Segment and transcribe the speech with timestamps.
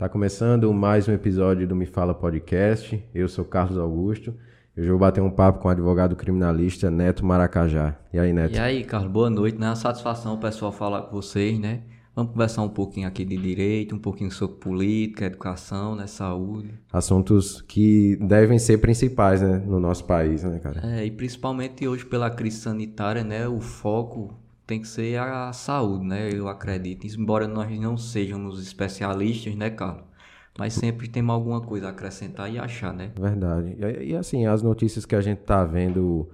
[0.00, 3.04] Tá começando mais um episódio do Me Fala Podcast.
[3.14, 4.30] Eu sou Carlos Augusto.
[4.74, 7.98] Hoje eu vou bater um papo com o advogado criminalista Neto Maracajá.
[8.10, 8.56] E aí, Neto?
[8.56, 9.58] E aí, Carlos, boa noite.
[9.58, 9.66] Né?
[9.66, 11.82] Uma satisfação o pessoal falar com vocês, né?
[12.16, 16.72] Vamos conversar um pouquinho aqui de direito, um pouquinho sobre política, educação, né, saúde.
[16.90, 20.80] Assuntos que devem ser principais, né, no nosso país, né, cara?
[20.82, 24.34] É, e principalmente hoje pela crise sanitária, né, o foco
[24.70, 27.04] tem que ser a saúde, né, eu acredito.
[27.04, 30.04] Embora nós não sejamos especialistas, né, Carlos?
[30.56, 33.10] Mas sempre temos alguma coisa a acrescentar e achar, né?
[33.18, 33.76] Verdade.
[33.76, 36.28] E, e assim, as notícias que a gente tá vendo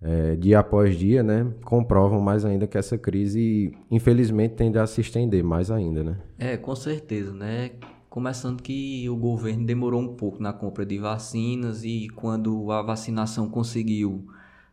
[0.00, 5.02] é, dia após dia, né, comprovam mais ainda que essa crise, infelizmente, tende a se
[5.02, 6.16] estender mais ainda, né?
[6.38, 7.72] É, com certeza, né?
[8.08, 13.50] Começando que o governo demorou um pouco na compra de vacinas e quando a vacinação
[13.50, 14.26] conseguiu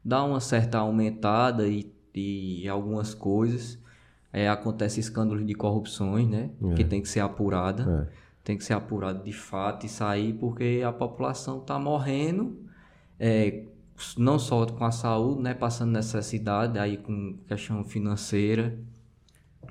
[0.06, 3.80] dar uma certa aumentada e, e algumas coisas,
[4.32, 6.52] é, acontece escândalos de corrupções, né?
[6.72, 6.74] É.
[6.76, 8.10] Que tem que ser apurada.
[8.10, 8.24] É.
[8.44, 12.60] Tem que ser apurada de fato e sair porque a população está morrendo.
[13.20, 13.64] É,
[14.18, 18.78] não só com a saúde, né, passando necessidade, aí com questão financeira,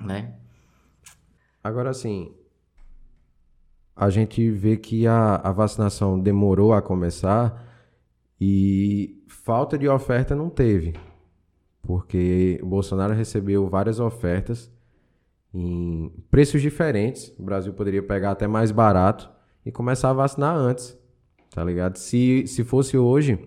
[0.01, 0.33] né?
[1.63, 2.33] Agora, assim,
[3.95, 7.63] a gente vê que a, a vacinação demorou a começar
[8.39, 10.95] e falta de oferta não teve,
[11.83, 14.71] porque o Bolsonaro recebeu várias ofertas
[15.53, 17.31] em preços diferentes.
[17.37, 19.29] O Brasil poderia pegar até mais barato
[19.65, 20.97] e começar a vacinar antes,
[21.51, 21.97] tá ligado?
[21.97, 23.37] Se, se fosse hoje,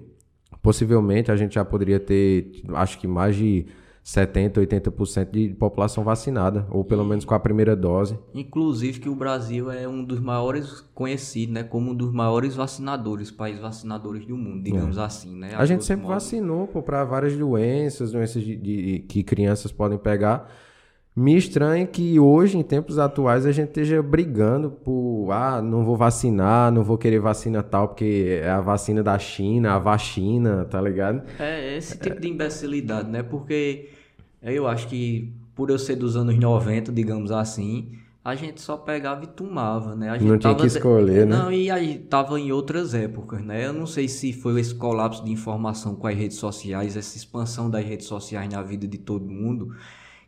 [0.62, 3.67] possivelmente a gente já poderia ter, acho que mais de
[4.07, 8.17] 70, 80% de população vacinada, ou pelo menos com a primeira dose.
[8.33, 13.33] Inclusive que o Brasil é um dos maiores conhecidos, né, como um dos maiores vacinadores,
[13.33, 15.01] países vacinadores do mundo, digamos é.
[15.03, 15.57] assim, né?
[15.57, 16.23] A, a gente sempre modos.
[16.23, 20.53] vacinou para várias doenças, doenças de, de, que crianças podem pegar,
[21.17, 25.97] me estranha que hoje, em tempos atuais, a gente esteja brigando por, ah, não vou
[25.97, 30.81] vacinar, não vou querer vacina tal, porque é a vacina da China, a vacina, tá
[30.81, 31.22] ligado?
[31.41, 33.25] É, esse tipo de imbecilidade, né?
[33.25, 33.96] Porque
[34.55, 37.93] eu acho que, por eu ser dos anos 90, digamos assim,
[38.27, 40.11] a gente só pegava e tomava, né?
[40.11, 41.37] A gente não tinha que escolher, né?
[41.37, 43.67] Não, e aí tava em outras épocas, né?
[43.67, 47.71] Eu não sei se foi esse colapso de informação com as redes sociais, essa expansão
[47.71, 49.73] das redes sociais na vida de todo mundo,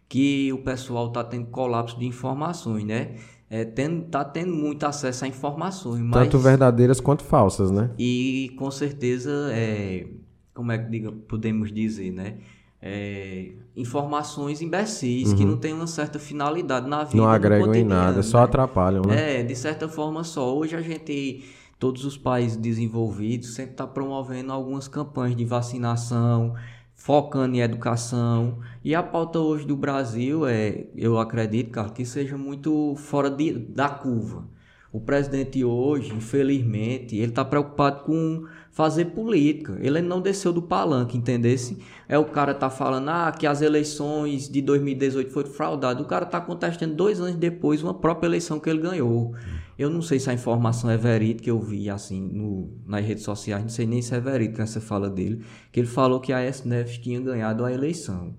[0.08, 3.16] que o pessoal está tendo colapso de informações, né?
[3.50, 6.00] É, tendo, tá tendo muito acesso a informações.
[6.00, 6.22] Mas...
[6.22, 7.90] Tanto verdadeiras quanto falsas, né?
[7.98, 10.06] E com certeza, é,
[10.54, 12.36] como é que diga, podemos dizer, né?
[12.80, 15.36] É, informações imbecis uhum.
[15.36, 17.16] que não têm uma certa finalidade na vida.
[17.16, 18.44] Não agregam em nada, só né?
[18.44, 19.40] atrapalham, né?
[19.40, 20.56] É, de certa forma só.
[20.56, 21.44] Hoje a gente,
[21.78, 26.54] todos os países desenvolvidos, sempre está promovendo algumas campanhas de vacinação
[26.98, 28.58] focando em educação.
[28.84, 33.52] E a pauta hoje do Brasil é, eu acredito, cara, que seja muito fora de,
[33.52, 34.44] da curva.
[34.92, 38.44] O presidente hoje, infelizmente, ele está preocupado com
[38.78, 39.76] fazer política.
[39.80, 41.78] Ele não desceu do palanque, entendesse?
[42.08, 46.00] É o cara tá falando ah, que as eleições de 2018 foram fraudadas.
[46.00, 49.34] O cara tá contestando dois anos depois uma própria eleição que ele ganhou.
[49.76, 53.64] Eu não sei se a informação é verídica, eu vi assim no, nas redes sociais,
[53.64, 57.00] não sei nem se é verídica essa fala dele, que ele falou que a SNF
[57.00, 58.32] tinha ganhado a eleição.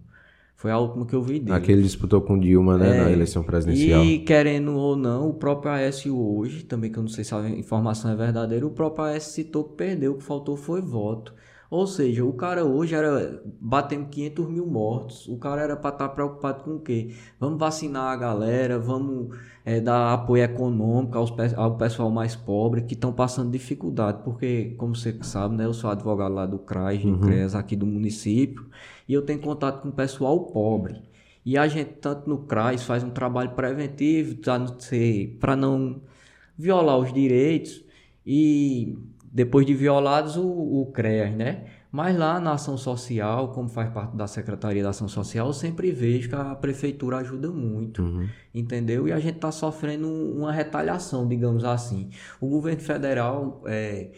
[0.60, 1.56] Foi a última que eu vi dele.
[1.56, 4.04] Aquele disputou com Dilma, né, é, na eleição presidencial.
[4.04, 7.50] E querendo ou não, o próprio Aécio hoje, também que eu não sei se a
[7.50, 11.34] informação é verdadeira, o próprio Aécio citou que perdeu, o que faltou foi voto.
[11.70, 15.28] Ou seja, o cara hoje era batendo 500 mil mortos.
[15.28, 17.14] O cara era para estar tá preocupado com o quê?
[17.40, 22.96] Vamos vacinar a galera, vamos é, dar apoio econômico aos, ao pessoal mais pobre que
[22.96, 24.24] estão passando dificuldade.
[24.24, 27.20] Porque, como você sabe, né, eu sou advogado lá do CRAS, do uhum.
[27.20, 28.66] CRES, aqui do município,
[29.08, 31.04] e eu tenho contato com o pessoal pobre.
[31.46, 34.36] E a gente, tanto no CRAS, faz um trabalho preventivo
[35.40, 36.02] para não
[36.58, 37.84] violar os direitos
[38.26, 38.98] e
[39.32, 41.66] depois de violados o, o CREAS, né?
[41.92, 45.92] Mas lá na ação social, como faz parte da Secretaria da Ação Social, eu sempre
[45.92, 48.28] vejo que a prefeitura ajuda muito, uhum.
[48.54, 49.08] entendeu?
[49.08, 52.12] E a gente está sofrendo uma retaliação, digamos assim.
[52.40, 54.12] O governo federal, é,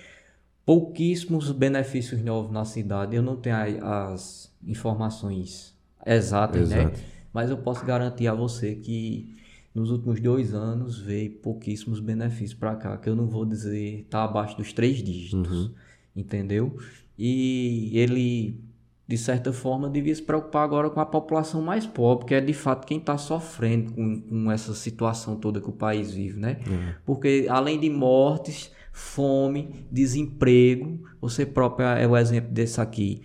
[0.66, 3.56] pouquíssimos benefícios novos na cidade, eu não tenho
[3.86, 5.74] as informações
[6.06, 6.80] exatas, né?
[6.80, 6.98] Exato.
[6.98, 7.04] né?
[7.34, 9.34] Mas eu posso garantir a você que
[9.74, 14.24] nos últimos dois anos veio pouquíssimos benefícios para cá, que eu não vou dizer tá
[14.24, 15.74] abaixo dos três dígitos, uhum.
[16.16, 16.78] entendeu?
[17.18, 18.60] E ele,
[19.08, 22.54] de certa forma, devia se preocupar agora com a população mais pobre, que é de
[22.54, 26.60] fato quem está sofrendo com, com, essa situação toda que o país vive, né?
[26.68, 26.94] Uhum.
[27.06, 33.22] Porque além de mortes, fome, desemprego, você próprio é o exemplo desse aqui,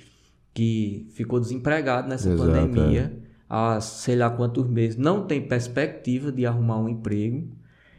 [0.54, 3.20] que ficou desempregado nessa Exato, pandemia.
[3.22, 7.48] É há sei lá quantos meses, não tem perspectiva de arrumar um emprego.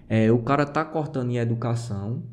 [0.09, 2.23] É, o cara tá cortando em educação,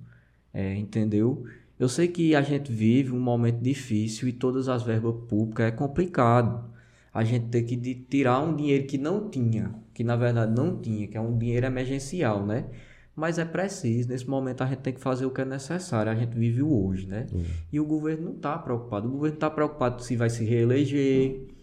[0.52, 1.44] é, entendeu?
[1.78, 5.70] Eu sei que a gente vive um momento difícil e todas as verbas públicas é
[5.70, 6.72] complicado.
[7.12, 11.06] A gente tem que tirar um dinheiro que não tinha, que na verdade não tinha,
[11.06, 12.66] que é um dinheiro emergencial, né?
[13.14, 16.14] Mas é preciso, nesse momento a gente tem que fazer o que é necessário, a
[16.16, 17.26] gente vive o hoje, né?
[17.32, 17.44] Uhum.
[17.72, 19.06] E o governo não está preocupado.
[19.06, 21.53] O governo está preocupado se vai se reeleger,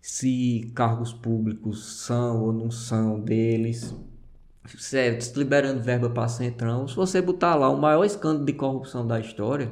[0.00, 3.94] se cargos públicos são ou não são deles,
[4.78, 6.86] certo, liberando verba para Centrão.
[6.86, 9.70] Se você botar lá o maior escândalo de corrupção da história,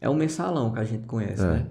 [0.00, 1.50] é o mensalão que a gente conhece, é.
[1.50, 1.66] né?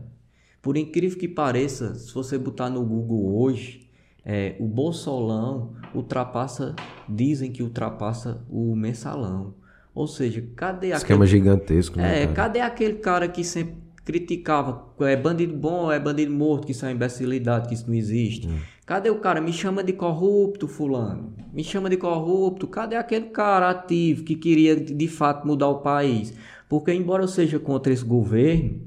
[0.62, 3.90] Por incrível que pareça, se você botar no Google hoje,
[4.26, 6.74] é, o Bolsolão ultrapassa,
[7.08, 9.56] dizem que ultrapassa o mensalão.
[9.94, 11.40] Ou seja, cadê Esquema aquele...
[11.40, 12.24] gigantesco, né?
[12.24, 16.86] É, cadê aquele cara que sempre criticava, é bandido bom, é bandido morto, que isso
[16.86, 18.48] é imbecilidade, que isso não existe.
[18.48, 18.60] Hum.
[18.86, 19.40] Cadê o cara?
[19.40, 21.34] Me chama de corrupto, fulano.
[21.54, 22.68] Me chama de corrupto.
[22.68, 26.34] Cadê aquele cara ativo que queria de fato mudar o país?
[26.68, 28.82] Porque embora eu seja contra esse governo,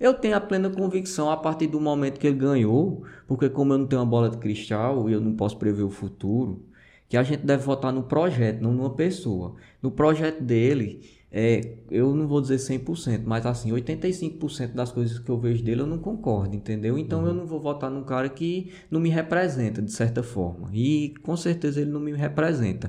[0.00, 3.78] eu tenho a plena convicção a partir do momento que ele ganhou, porque como eu
[3.78, 6.64] não tenho uma bola de cristal e eu não posso prever o futuro,
[7.08, 9.56] que a gente deve votar no projeto, não numa pessoa.
[9.82, 11.00] No projeto dele,
[11.36, 15.80] é, eu não vou dizer 100%, mas assim, 85% das coisas que eu vejo dele
[15.80, 16.96] eu não concordo, entendeu?
[16.96, 17.26] Então uhum.
[17.26, 20.70] eu não vou votar num cara que não me representa, de certa forma.
[20.72, 22.88] E com certeza ele não me representa.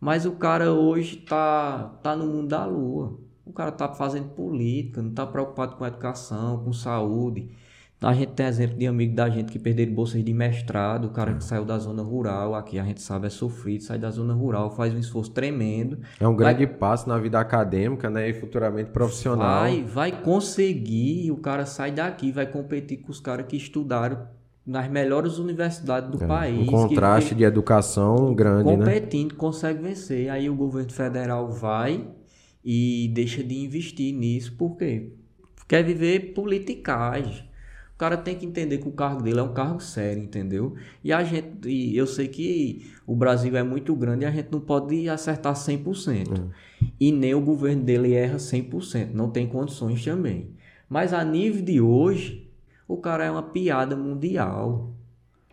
[0.00, 3.18] Mas o cara hoje tá, tá no mundo da lua.
[3.44, 7.50] O cara tá fazendo política, não tá preocupado com educação, com saúde.
[8.02, 11.34] A gente tem exemplo de amigo da gente que perderam bolsas de mestrado, o cara
[11.34, 14.74] que saiu da zona rural, aqui a gente sabe é sofrido, sai da zona rural,
[14.74, 16.00] faz um esforço tremendo.
[16.18, 19.60] É um grande vai, passo na vida acadêmica, né, e futuramente profissional.
[19.60, 24.26] Vai, vai conseguir, o cara sai daqui, vai competir com os caras que estudaram
[24.66, 26.58] nas melhores universidades do é, país.
[26.58, 28.94] Um contraste que, de educação grande, competindo, né?
[28.94, 30.28] Competindo, consegue vencer.
[30.28, 32.08] Aí o governo federal vai
[32.64, 35.12] e deixa de investir nisso, por quê?
[35.68, 37.51] Quer viver politicagem
[38.02, 40.74] cara tem que entender que o cargo dele é um cargo sério, entendeu?
[41.04, 44.48] E a gente, e eu sei que o Brasil é muito grande e a gente
[44.50, 46.36] não pode acertar 100%.
[46.36, 46.50] Uhum.
[46.98, 50.50] E nem o governo dele erra 100%, não tem condições também.
[50.88, 52.50] Mas a nível de hoje,
[52.88, 54.90] o cara é uma piada mundial.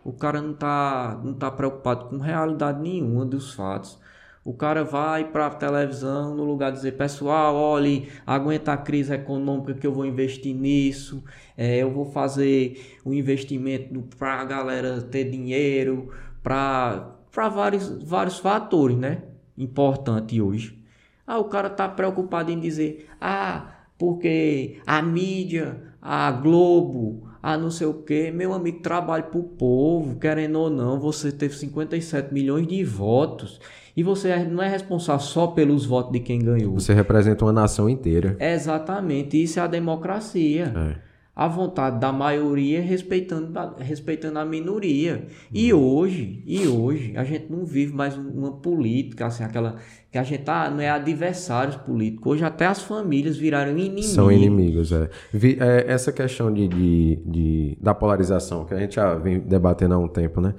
[0.04, 3.96] O cara não tá, não tá preocupado com realidade nenhuma dos fatos.
[4.42, 9.12] O cara vai para a televisão no lugar de dizer, pessoal, olhe, aguenta a crise
[9.12, 11.22] econômica que eu vou investir nisso,
[11.56, 16.10] é, eu vou fazer um investimento para a galera ter dinheiro,
[16.42, 17.18] para
[17.50, 19.22] vários, vários fatores, né?
[19.58, 20.82] Importante hoje.
[21.26, 27.70] Ah, o cara tá preocupado em dizer, ah, porque a mídia, a Globo, a não
[27.70, 32.32] sei o que, meu amigo, trabalha para o povo, querendo ou não, você teve 57
[32.32, 33.60] milhões de votos
[33.96, 36.74] e você é, não é responsável só pelos votos de quem ganhou.
[36.74, 38.36] Você representa uma nação inteira.
[38.38, 40.72] Exatamente, isso é a democracia.
[40.76, 41.10] É.
[41.34, 45.26] A vontade da maioria respeitando, respeitando a minoria.
[45.50, 45.80] E uhum.
[45.80, 49.76] hoje, e hoje, a gente não vive mais uma política, assim, aquela
[50.10, 52.32] que a gente tá, não é adversários políticos.
[52.32, 54.10] Hoje até as famílias viraram inimigos.
[54.10, 55.08] São inimigos, é.
[55.32, 59.94] Vi, é essa questão de, de, de, da polarização, que a gente já vem debatendo
[59.94, 60.54] há um tempo, né?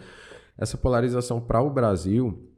[0.58, 2.51] Essa polarização para o Brasil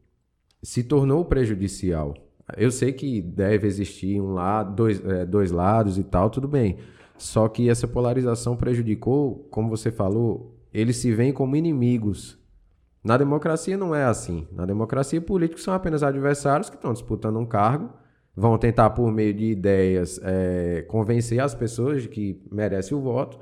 [0.64, 2.14] se tornou prejudicial.
[2.58, 6.78] Eu sei que deve existir um lado, dois, é, dois lados e tal, tudo bem.
[7.18, 12.38] Só que essa polarização prejudicou, como você falou, eles se veem como inimigos.
[13.04, 14.48] Na democracia não é assim.
[14.52, 17.90] Na democracia, políticos são apenas adversários que estão disputando um cargo,
[18.36, 23.38] vão tentar, por meio de ideias, é, convencer as pessoas de que merece o voto.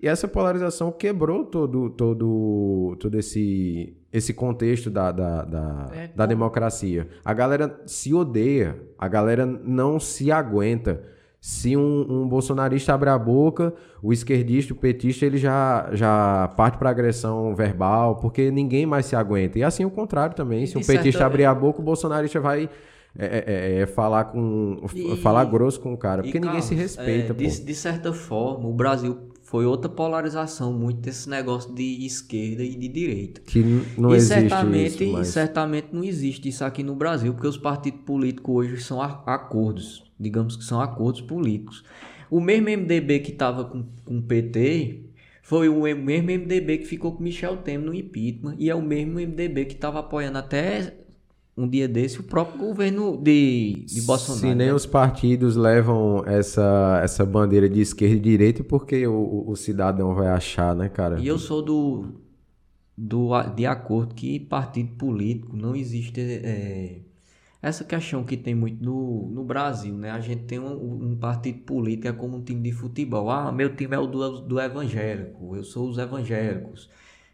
[0.00, 6.24] E essa polarização quebrou todo, todo, todo esse, esse contexto da, da, da, é, da
[6.24, 7.08] democracia.
[7.24, 11.02] A galera se odeia, a galera não se aguenta.
[11.40, 16.78] Se um, um bolsonarista abre a boca, o esquerdista, o petista, ele já, já parte
[16.78, 19.58] para agressão verbal, porque ninguém mais se aguenta.
[19.58, 20.64] E assim o contrário também.
[20.64, 22.70] Se um petista abrir a boca, o bolsonarista vai
[23.18, 26.74] é, é, é, é, falar com e, falar grosso com o cara, porque ninguém se
[26.74, 27.32] respeita.
[27.32, 32.64] É, de, de, certa forma, o Brasil foi outra polarização muito desse negócio de esquerda
[32.64, 33.40] e de direita.
[33.42, 33.60] Que
[33.96, 35.28] não e existe certamente, isso, mas...
[35.28, 40.56] certamente não existe isso aqui no Brasil, porque os partidos políticos hoje são acordos, digamos
[40.56, 41.84] que são acordos políticos.
[42.28, 45.04] O mesmo MDB que estava com, com o PT
[45.40, 49.20] foi o mesmo MDB que ficou com Michel Temer no impeachment e é o mesmo
[49.20, 50.96] MDB que estava apoiando até
[51.56, 54.40] um dia desse o próprio governo de, de Bolsonaro.
[54.40, 54.74] Se nem né?
[54.74, 60.28] os partidos levam essa, essa bandeira de esquerda e direita, porque o, o cidadão vai
[60.28, 61.20] achar, né, cara?
[61.20, 62.06] E eu sou do,
[62.98, 66.20] do de acordo que partido político não existe.
[66.20, 66.98] É,
[67.62, 70.10] essa questão que tem muito no, no Brasil, né?
[70.10, 73.30] A gente tem um, um partido político é como um time de futebol.
[73.30, 76.90] Ah, meu time é o do, do evangélico, eu sou os evangélicos.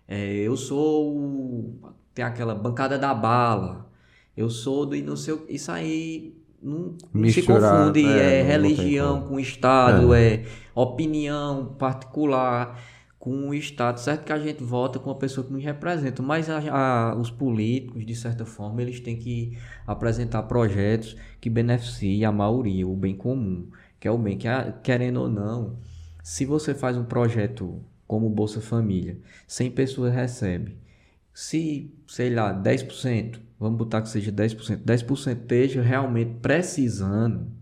[0.07, 1.17] É, eu sou.
[1.17, 1.81] O,
[2.15, 3.89] tem aquela bancada da bala.
[4.37, 4.96] Eu sou do.
[4.96, 8.04] Não sei, isso aí não, não se confunde.
[8.06, 10.34] É, é religião com Estado, é.
[10.34, 10.44] é
[10.75, 12.78] opinião particular
[13.18, 14.00] com o Estado.
[14.00, 17.30] Certo que a gente vota com uma pessoa que nos representa, mas a, a, os
[17.30, 23.14] políticos, de certa forma, eles têm que apresentar projetos que beneficiem a maioria, o bem
[23.14, 23.68] comum,
[23.99, 24.49] que é o bem que,
[24.82, 25.76] querendo ou não,
[26.22, 30.76] se você faz um projeto como o Bolsa Família, 100 pessoas recebem,
[31.32, 37.61] se, sei lá, 10%, vamos botar que seja 10%, 10% esteja realmente precisando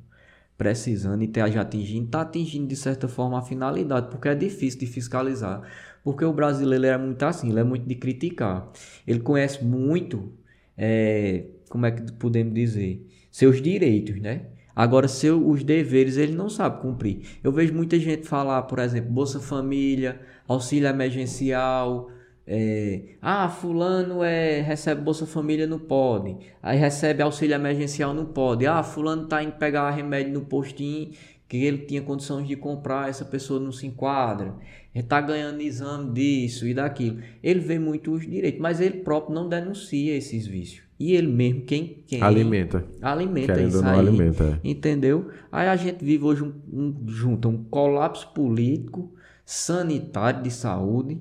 [0.58, 4.86] precisando e esteja atingindo, está atingindo de certa forma a finalidade, porque é difícil de
[4.86, 5.62] fiscalizar.
[6.02, 8.68] Porque o brasileiro é muito assim, ele é muito de criticar.
[9.06, 10.32] Ele conhece muito,
[10.76, 14.46] é, como é que podemos dizer, seus direitos, né?
[14.74, 17.22] Agora, seus, os deveres ele não sabe cumprir.
[17.42, 22.10] Eu vejo muita gente falar, por exemplo, Bolsa Família, auxílio emergencial,
[22.50, 26.34] é, ah, fulano é, recebe Bolsa Família, não pode.
[26.62, 28.66] Aí recebe auxílio emergencial, não pode.
[28.66, 31.10] Ah, fulano tá indo pegar remédio no postinho
[31.46, 34.54] que ele tinha condições de comprar, essa pessoa não se enquadra.
[34.94, 37.22] Ele tá ganhando exame disso e daquilo.
[37.42, 40.82] Ele vê muito os direitos, mas ele próprio não denuncia esses vícios.
[40.98, 42.84] E ele mesmo, quem, quem alimenta.
[43.00, 43.98] Alimenta Querendo isso aí.
[43.98, 44.68] Alimenta, é.
[44.68, 45.28] Entendeu?
[45.52, 49.12] Aí a gente vive hoje um, um, junto um colapso político,
[49.44, 51.18] sanitário de saúde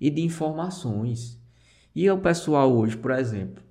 [0.00, 1.38] e de informações.
[1.94, 3.62] E o pessoal hoje, por exemplo,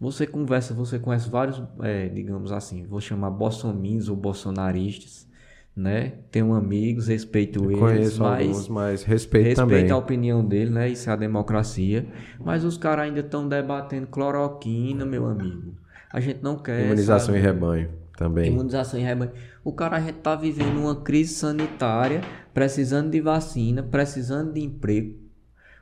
[0.00, 5.28] você conversa, você conhece vários, é, digamos assim, vou chamar bolsominions ou bolsonaristas,
[5.76, 6.14] né?
[6.30, 9.90] Tenho amigos, respeito Eu eles, conheço mas, alguns, mas respeito, respeito também.
[9.90, 10.88] a opinião dele, né?
[10.88, 12.06] Isso é a democracia.
[12.38, 15.74] Mas os caras ainda estão debatendo cloroquina, meu amigo.
[16.12, 16.84] A gente não quer.
[16.84, 17.38] Imunização sabe?
[17.38, 18.52] em rebanho também.
[18.52, 19.32] Imunização em rebanho.
[19.64, 22.20] O cara, a gente tá vivendo uma crise sanitária,
[22.52, 25.16] precisando de vacina, precisando de emprego,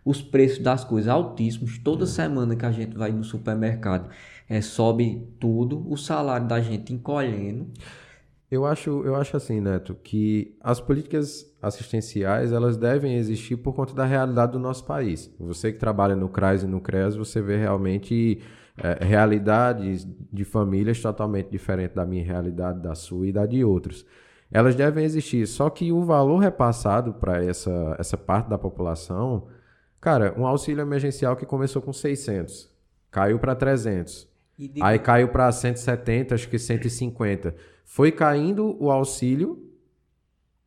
[0.04, 1.78] os preços das coisas altíssimos.
[1.78, 4.11] Toda semana que a gente vai no supermercado,
[4.49, 7.68] é, sobe tudo, o salário da gente encolhendo.
[8.50, 13.94] Eu acho, eu acho assim, Neto, que as políticas assistenciais elas devem existir por conta
[13.94, 15.35] da realidade do nosso país.
[15.40, 18.42] Você que trabalha no CRAS e no CREAS, você vê realmente
[18.76, 24.04] é, realidades de famílias totalmente diferentes da minha realidade, da sua e da de outros.
[24.50, 29.47] Elas devem existir, só que o valor repassado para essa, essa parte da população
[30.02, 32.68] Cara, um auxílio emergencial que começou com 600,
[33.09, 34.28] caiu para 300.
[34.59, 34.82] De...
[34.82, 37.54] Aí caiu para 170, acho que 150.
[37.85, 39.72] Foi caindo o auxílio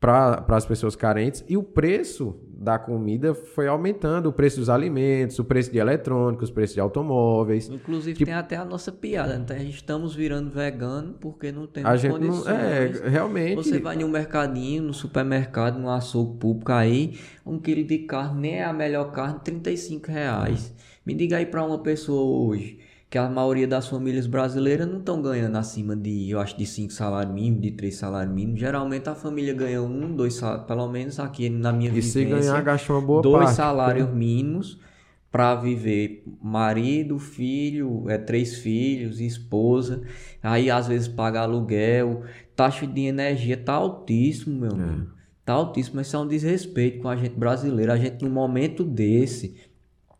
[0.06, 5.40] para as pessoas carentes e o preço da comida foi aumentando, o preço dos alimentos,
[5.40, 7.68] o preço de eletrônicos, o preço de automóveis.
[7.70, 12.12] Inclusive tem até a nossa piada, então estamos virando vegano porque não temos a gente
[12.12, 12.46] condições.
[12.46, 13.56] Não, é, realmente.
[13.56, 18.56] Você vai no mercadinho, no supermercado, no açougue público aí, um quilo de carne, nem
[18.60, 20.72] é a melhor carne, 35 reais.
[21.04, 22.80] Me diga aí para uma pessoa hoje
[23.16, 26.92] que a maioria das famílias brasileiras não estão ganhando acima de, eu acho, de 5
[26.92, 28.60] salários mínimos, de 3 salários mínimos.
[28.60, 32.20] Geralmente a família ganha um, dois salários, pelo menos aqui na minha e vivência.
[32.20, 33.56] E se ganhar, gasta uma boa dois parte.
[33.56, 34.82] salários mínimos
[35.32, 40.02] para viver marido, filho, é, três filhos, esposa.
[40.44, 44.98] Aí às vezes paga aluguel, taxa de energia tá altíssimo, meu é.
[45.46, 47.94] Tá altíssimo, mas isso é um desrespeito com a gente brasileira.
[47.94, 49.56] A gente, num momento desse,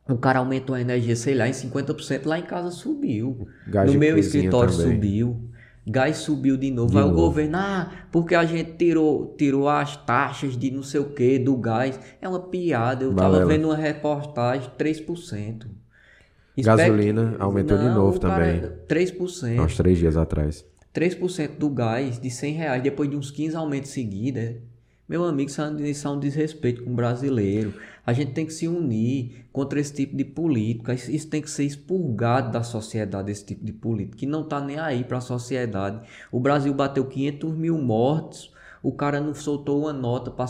[0.08, 3.48] o cara aumentou a energia, sei lá, em 50%, lá em casa subiu.
[3.68, 4.96] Gás no meu escritório também.
[4.96, 5.50] subiu.
[5.88, 6.92] Gás subiu de novo.
[6.92, 7.14] De Aí novo.
[7.14, 11.38] o governo, ah, porque a gente tirou, tirou as taxas de não sei o que
[11.40, 12.00] do gás.
[12.22, 13.04] É uma piada.
[13.04, 13.40] Eu Valeu.
[13.40, 15.68] tava vendo uma reportagem, 3%.
[16.58, 18.62] Gasolina aumentou não, de novo também.
[18.88, 19.60] 3%.
[19.60, 20.66] Há uns três dias atrás.
[20.94, 24.56] 3% do gás de 100 reais, depois de uns 15 aumentos seguidos.
[25.08, 25.12] É.
[25.12, 27.74] Meu amigo, isso é um desrespeito com o brasileiro.
[28.06, 30.94] A gente tem que se unir contra esse tipo de política.
[30.94, 34.78] Isso tem que ser expurgado da sociedade, esse tipo de política, que não está nem
[34.78, 36.00] aí para a sociedade.
[36.32, 40.46] O Brasil bateu 500 mil mortos, o cara não soltou uma nota para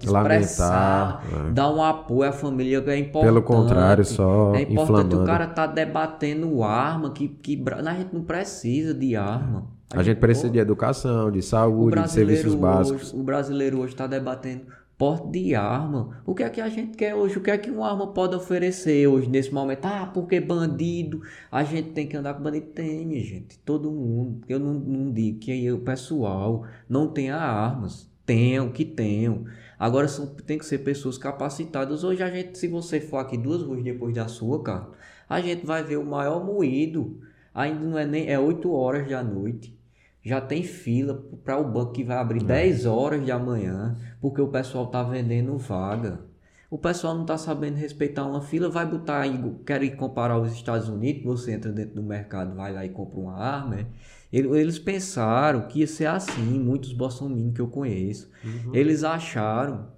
[0.00, 1.52] expressar, Lamentar, é.
[1.52, 3.30] dar um apoio à família, que é importante.
[3.30, 5.22] Pelo contrário, só É importante inflamando.
[5.22, 9.75] o cara tá debatendo arma, que, que a gente não precisa de arma.
[9.92, 13.12] A, a gente, gente precisa pô, de educação, de saúde, de serviços básicos.
[13.12, 14.66] Hoje, o brasileiro hoje está debatendo
[14.98, 16.22] porte de arma.
[16.24, 17.38] O que é que a gente quer hoje?
[17.38, 19.84] O que é que uma arma pode oferecer hoje, nesse momento?
[19.84, 22.66] Ah, porque bandido, a gente tem que andar com bandido.
[22.66, 24.40] Tem, minha gente, todo mundo.
[24.48, 28.10] Eu não, não digo que o pessoal não tenha armas.
[28.24, 29.44] Tenham, que tenham.
[29.78, 32.02] Agora são, tem que ser pessoas capacitadas.
[32.02, 34.88] Hoje a gente, se você for aqui duas ruas depois da sua, cara,
[35.28, 37.20] a gente vai ver o maior moído
[37.56, 39.75] ainda não é nem é 8 horas da noite.
[40.26, 44.48] Já tem fila para o banco que vai abrir 10 horas de amanhã, porque o
[44.48, 46.18] pessoal tá vendendo vaga.
[46.68, 50.52] O pessoal não está sabendo respeitar uma fila, vai botar aí, quer ir comparar os
[50.52, 53.76] Estados Unidos, você entra dentro do mercado, vai lá e compra uma arma.
[53.76, 53.86] É?
[54.32, 58.28] Eles pensaram que ia ser assim, muitos bolsominions que eu conheço.
[58.44, 58.74] Uhum.
[58.74, 59.94] Eles acharam.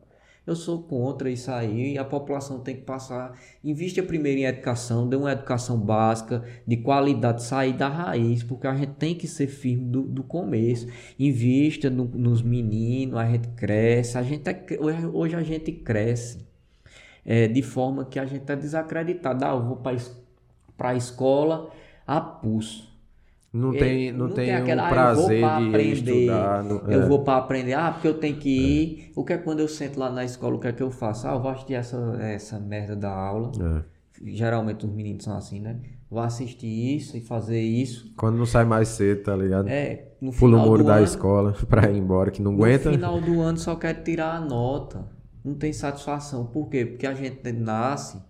[0.49, 3.39] Eu sou contra isso aí, a população tem que passar.
[3.63, 8.75] Invista primeiro em educação, dê uma educação básica, de qualidade, sair da raiz, porque a
[8.75, 10.87] gente tem que ser firme do, do começo.
[11.19, 14.67] Invista no, nos meninos, a gente cresce, a gente é,
[15.13, 16.49] hoje a gente cresce
[17.27, 19.45] é, de forma que a gente está desacreditado.
[19.45, 21.71] Ah, eu vou para a escola
[22.07, 22.88] a pulso.
[23.53, 26.65] Não tem, não, não tem, tem aquela, um prazer ah, de aprender, estudar.
[26.87, 27.07] Eu é.
[27.07, 27.73] vou para aprender.
[27.73, 28.63] Ah, porque eu tenho que é.
[28.63, 29.05] ir.
[29.09, 29.13] É.
[29.17, 31.27] O que é quando eu sento lá na escola, o que é que eu faço?
[31.27, 33.53] Ah, eu vou assistir essa, essa merda da aula.
[33.59, 33.83] É.
[34.25, 35.77] Geralmente os meninos são assim, né?
[36.11, 38.13] Vou assistir isso e fazer isso.
[38.17, 39.69] Quando não sai mais cedo, tá ligado?
[39.69, 42.91] É, no final Pula o muro da ano, escola pra ir embora, que não aguenta.
[42.91, 46.47] No final do ano só quer tirar a nota não tem satisfação.
[46.47, 46.85] Por quê?
[46.85, 48.23] Porque a gente nasce,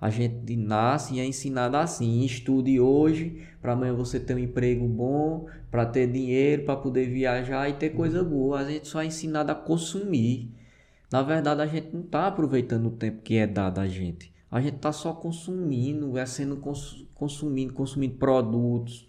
[0.00, 4.86] a gente nasce e é ensinado assim, estude hoje para amanhã você ter um emprego
[4.86, 8.60] bom, para ter dinheiro, para poder viajar e ter coisa boa.
[8.60, 10.52] A gente só é ensinado a consumir.
[11.10, 14.32] Na verdade, a gente não está aproveitando o tempo que é dado a gente.
[14.50, 19.08] A gente está só consumindo, é sendo cons consumindo, consumindo produtos.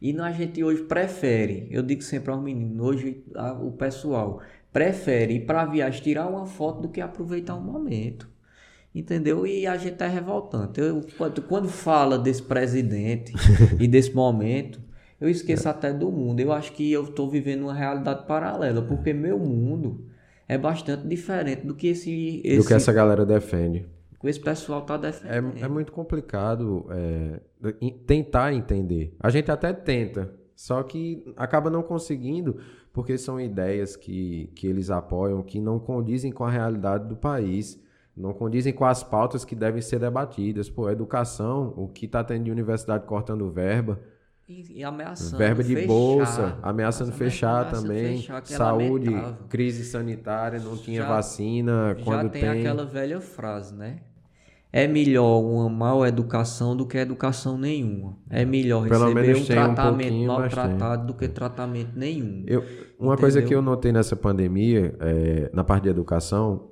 [0.00, 4.40] E a gente hoje prefere, eu digo sempre aos meninos, hoje a, o pessoal
[4.72, 8.29] prefere ir para viagem tirar uma foto do que aproveitar o momento.
[8.94, 9.46] Entendeu?
[9.46, 10.80] E a gente é revoltante.
[10.80, 11.00] Eu,
[11.48, 13.32] quando, fala desse presidente
[13.78, 14.80] e desse momento,
[15.20, 15.70] eu esqueço é.
[15.70, 16.40] até do mundo.
[16.40, 20.06] Eu acho que eu estou vivendo uma realidade paralela, porque meu mundo
[20.48, 22.40] é bastante diferente do que esse.
[22.44, 23.86] esse do que essa galera defende.
[24.20, 25.56] Que esse pessoal está defendendo.
[25.56, 27.40] É, é muito complicado é,
[28.06, 29.14] tentar entender.
[29.20, 32.58] A gente até tenta, só que acaba não conseguindo
[32.92, 37.80] porque são ideias que, que eles apoiam que não condizem com a realidade do país,
[38.20, 40.68] não condizem com as pautas que devem ser debatidas.
[40.68, 43.98] Pô, educação, o que está tendo de universidade cortando verba.
[44.48, 48.16] E, e ameaçando Verba de fechar, bolsa, ameaçando fechar também.
[48.16, 49.10] Fechar, é Saúde,
[49.48, 51.96] crise sanitária, não tinha já, vacina.
[52.04, 54.00] Quando já tem, tem aquela velha frase, né?
[54.72, 58.16] É melhor uma mal educação do que educação nenhuma.
[58.28, 62.44] É melhor Pelo receber um tratamento um maltratado do que tratamento nenhum.
[62.46, 63.16] Eu, uma Entendeu?
[63.18, 66.69] coisa que eu notei nessa pandemia, é, na parte de educação,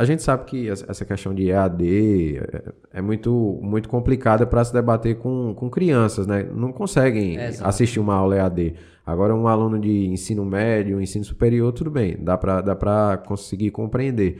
[0.00, 4.72] a gente sabe que essa questão de EAD é, é muito, muito complicada para se
[4.72, 6.42] debater com, com crianças, né?
[6.42, 8.76] Não conseguem assistir uma aula EAD.
[9.04, 14.38] Agora, um aluno de ensino médio, ensino superior, tudo bem, dá para dá conseguir compreender.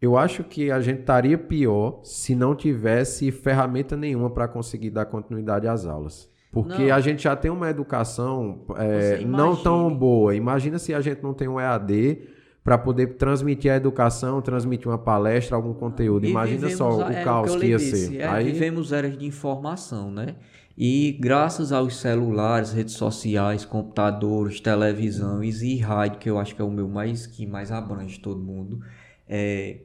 [0.00, 5.04] Eu acho que a gente estaria pior se não tivesse ferramenta nenhuma para conseguir dar
[5.04, 6.26] continuidade às aulas.
[6.50, 6.94] Porque não.
[6.94, 10.34] a gente já tem uma educação é, não tão boa.
[10.34, 12.31] Imagina se a gente não tem um EAD
[12.64, 16.26] para poder transmitir a educação, transmitir uma palestra, algum conteúdo.
[16.26, 18.20] E Imagina só o é, caos que, que ia disse, ser.
[18.20, 18.52] É, Aí...
[18.52, 20.36] Vivemos eras de informação, né?
[20.76, 26.64] E graças aos celulares, redes sociais, computadores, televisões e rádio, que eu acho que é
[26.64, 28.80] o meu mais que mais abrange todo mundo,
[29.28, 29.80] é,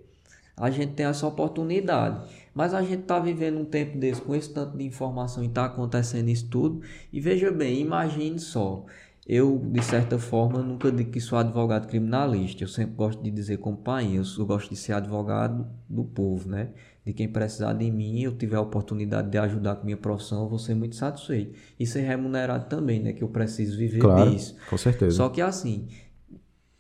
[0.56, 2.28] a gente tem essa oportunidade.
[2.54, 5.66] Mas a gente está vivendo um tempo desse com esse tanto de informação e está
[5.66, 6.82] acontecendo isso tudo.
[7.14, 8.86] E veja bem, imagine só.
[9.30, 12.64] Eu, de certa forma, nunca digo que sou advogado criminalista.
[12.64, 16.70] Eu sempre gosto de dizer eu, eu gosto de ser advogado do povo, né?
[17.06, 20.50] De quem precisar de mim, eu tiver a oportunidade de ajudar com minha profissão, eu
[20.50, 21.60] vou ser muito satisfeito.
[21.78, 23.12] E ser remunerado também, né?
[23.12, 24.56] Que eu preciso viver claro, disso.
[24.70, 25.18] Com certeza.
[25.18, 25.90] Só que assim,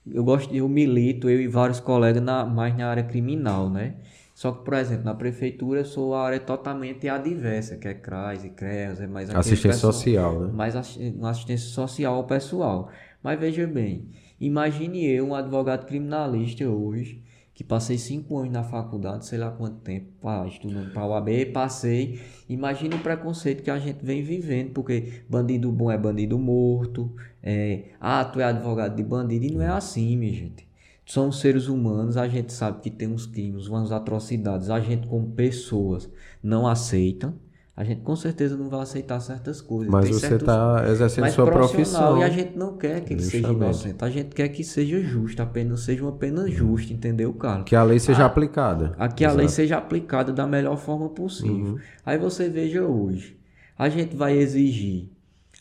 [0.09, 3.95] eu gosto, eu milito, eu e vários colegas, na, mais na área criminal, né?
[4.37, 8.43] Só que, por exemplo, na prefeitura eu sou a área totalmente adversa, que é CRAS
[8.43, 10.51] e CREAS, é mais assistência pessoal, social, né?
[10.53, 12.91] Mais assistência social ao pessoal.
[13.23, 19.25] Mas veja bem, imagine eu, um advogado criminalista hoje, que passei cinco anos na faculdade,
[19.25, 22.21] sei lá quanto tempo, pá, estudando para o AB, passei.
[22.47, 27.85] Imagina o preconceito que a gente vem vivendo, porque bandido bom é bandido morto, é,
[27.99, 30.66] ah, tu é advogado de bandido, e não é assim, minha gente.
[31.07, 35.31] Somos seres humanos, a gente sabe que tem uns crimes, umas atrocidades, a gente como
[35.31, 36.09] pessoas
[36.43, 37.33] não aceita,
[37.77, 39.89] a gente com certeza não vai aceitar certas coisas.
[39.89, 42.19] Mas Tem você está exercendo sua profissão.
[42.19, 44.03] E a gente não quer que ele seja inocente.
[44.03, 47.63] A gente quer que seja justo, a pena seja uma pena justa, entendeu, cara?
[47.63, 48.93] Que a lei seja a, aplicada.
[48.99, 51.55] A, que a lei seja aplicada da melhor forma possível.
[51.55, 51.79] Uhum.
[52.05, 53.39] Aí você veja hoje.
[53.77, 55.09] A gente vai exigir.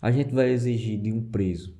[0.02, 1.75] A gente vai exigir de um preso.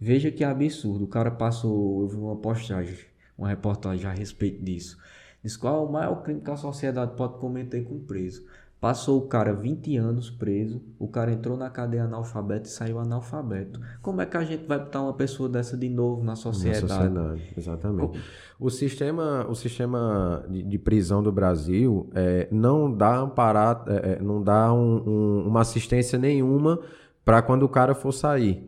[0.00, 1.04] Veja que absurdo.
[1.04, 2.02] O cara passou.
[2.02, 2.96] Eu vi uma postagem,
[3.36, 4.98] uma reportagem a respeito disso.
[5.42, 8.44] Diz qual é o maior crime que a sociedade pode cometer com o preso
[8.80, 13.78] Passou o cara 20 anos preso, o cara entrou na cadeia analfabeto e saiu analfabeto.
[14.00, 16.84] Como é que a gente vai botar uma pessoa dessa de novo na sociedade?
[16.84, 18.18] Na sociedade, exatamente.
[18.58, 24.22] O sistema, o sistema de, de prisão do Brasil é, não dá amparar, é, é,
[24.22, 26.80] não dá um, um, uma assistência nenhuma
[27.22, 28.66] para quando o cara for sair.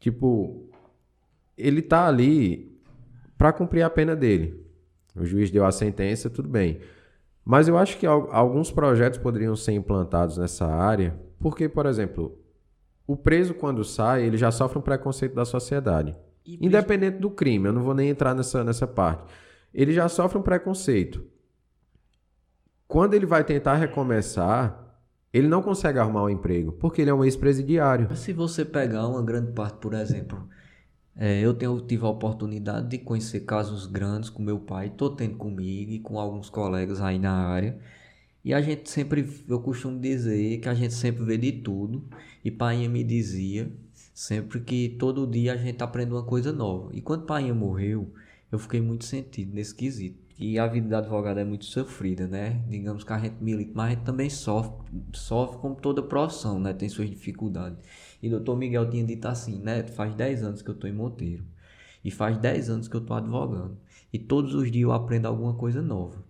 [0.00, 0.68] Tipo,
[1.56, 2.76] ele tá ali
[3.38, 4.66] para cumprir a pena dele.
[5.14, 6.80] O juiz deu a sentença, tudo bem.
[7.44, 12.38] Mas eu acho que alguns projetos poderiam ser implantados nessa área, porque, por exemplo,
[13.06, 16.16] o preso, quando sai, ele já sofre um preconceito da sociedade.
[16.46, 19.24] E Independente do crime, eu não vou nem entrar nessa, nessa parte.
[19.74, 21.24] Ele já sofre um preconceito.
[22.86, 24.89] Quando ele vai tentar recomeçar,
[25.32, 28.14] ele não consegue arrumar um emprego, porque ele é um ex-presidiário.
[28.16, 30.48] Se você pegar uma grande parte, por exemplo,
[31.16, 35.36] é, eu tenho, tive a oportunidade de conhecer casos grandes com meu pai, estou tendo
[35.36, 37.78] comigo e com alguns colegas aí na área.
[38.44, 42.08] E a gente sempre, eu costumo dizer que a gente sempre vê de tudo.
[42.44, 43.70] E pai me dizia
[44.14, 46.90] sempre que todo dia a gente aprende uma coisa nova.
[46.94, 48.12] E quando pai morreu,
[48.50, 50.18] eu fiquei muito sentido nesse quesito.
[50.40, 52.64] E a vida do advogado é muito sofrida, né?
[52.66, 54.72] Digamos que a gente milita, mas a gente também sofre,
[55.12, 56.72] sofre como toda profissão, né?
[56.72, 57.78] Tem suas dificuldades.
[58.22, 59.82] E o doutor Miguel tinha dito assim, né?
[59.82, 61.44] Faz 10 anos que eu estou em Monteiro.
[62.02, 63.76] E faz 10 anos que eu estou advogando.
[64.10, 66.24] E todos os dias eu aprendo alguma coisa nova.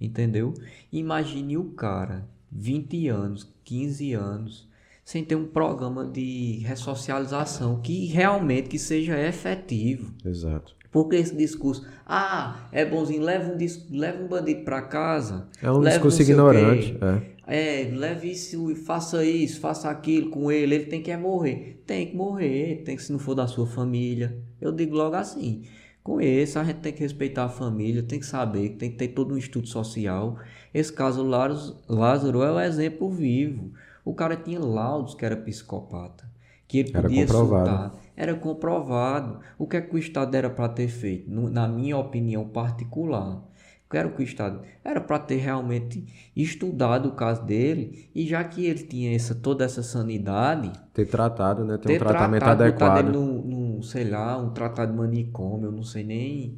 [0.00, 0.54] Entendeu?
[0.92, 4.68] Imagine o cara, 20 anos, 15 anos,
[5.04, 10.14] sem ter um programa de ressocialização que realmente que seja efetivo.
[10.24, 10.78] Exato.
[10.90, 13.56] Porque esse discurso, ah, é bonzinho, leva um,
[13.96, 15.46] leva um bandido para casa.
[15.62, 16.96] É um discurso ignorante.
[17.00, 17.40] É.
[17.52, 21.82] É, leve isso, faça isso, faça aquilo com ele, ele tem que é morrer.
[21.84, 24.38] Tem que morrer, tem que se não for da sua família.
[24.60, 25.64] Eu digo logo assim.
[26.02, 29.08] Com esse, a gente tem que respeitar a família, tem que saber tem que ter
[29.08, 30.38] todo um estudo social.
[30.72, 33.72] Esse caso Lázaro é o exemplo vivo.
[34.04, 36.29] O cara tinha laudos que era psicopata,
[36.70, 37.68] que ele podia era comprovado.
[37.68, 37.94] soltar.
[38.16, 39.40] Era comprovado.
[39.58, 41.28] O que é que o Estado era para ter feito?
[41.28, 43.42] Na minha opinião particular,
[43.90, 48.64] Quero que o Estado era para ter realmente estudado o caso dele e já que
[48.64, 52.98] ele tinha essa, toda essa sanidade ter tratado, né, ter, ter um tratamento tratado, adequado,
[52.98, 56.56] ele num, num, sei lá, um tratado de manicômio, eu não sei nem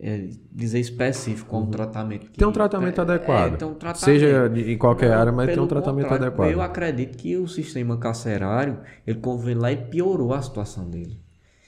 [0.00, 1.68] é, dizer específico qual uhum.
[1.68, 2.30] um tratamento.
[2.30, 3.54] Que, tem um tratamento é, adequado.
[3.54, 4.04] É, tem um tratamento.
[4.04, 6.50] Seja em qualquer área, mas tem um tratamento adequado.
[6.50, 11.20] Eu acredito que o sistema carcerário, ele convém lá e piorou a situação dele.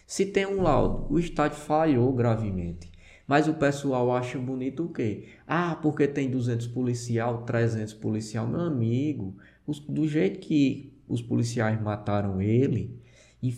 [0.06, 2.90] Se tem um laudo, o Estado falhou gravemente.
[3.26, 5.28] Mas o pessoal acha bonito o quê?
[5.46, 8.44] Ah, porque tem 200 policial, 300 policial.
[8.44, 13.00] Meu amigo, os, do jeito que os policiais mataram ele,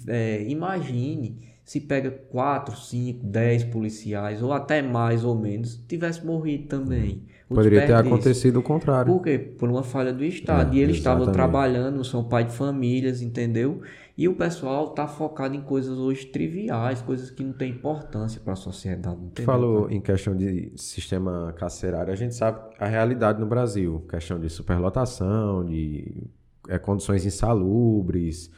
[0.07, 1.39] é, imagine
[1.73, 7.23] se pega 4, 5, 10 policiais, ou até mais ou menos, tivesse morrido também.
[7.49, 9.11] Poderia ter acontecido o contrário.
[9.11, 9.39] Por quê?
[9.39, 10.75] Por uma falha do Estado.
[10.75, 13.81] É, e eles estavam trabalhando, são pai de famílias, entendeu?
[14.19, 18.53] E o pessoal está focado em coisas hoje triviais, coisas que não têm importância para
[18.53, 19.17] a sociedade.
[19.17, 19.47] Entendeu?
[19.47, 24.51] Falou em questão de sistema carcerário, a gente sabe a realidade no Brasil, questão de
[24.51, 26.27] superlotação, de
[26.69, 28.51] é, condições insalubres,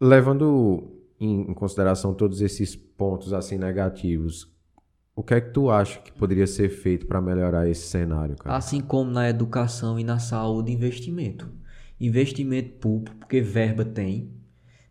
[0.00, 4.52] levando em, em consideração todos esses pontos assim negativos.
[5.16, 8.56] O que é que tu acha que poderia ser feito para melhorar esse cenário, cara?
[8.56, 11.48] Assim como na educação e na saúde, investimento.
[12.00, 14.32] Investimento público, porque verba tem,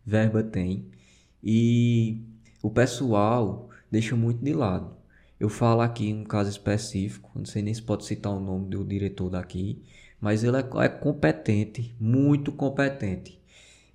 [0.05, 0.87] verba tem.
[1.43, 2.21] E
[2.61, 4.95] o pessoal deixa muito de lado.
[5.37, 8.85] Eu falo aqui um caso específico, não sei nem se pode citar o nome do
[8.85, 9.83] diretor daqui,
[10.21, 13.42] mas ele é, é competente, muito competente.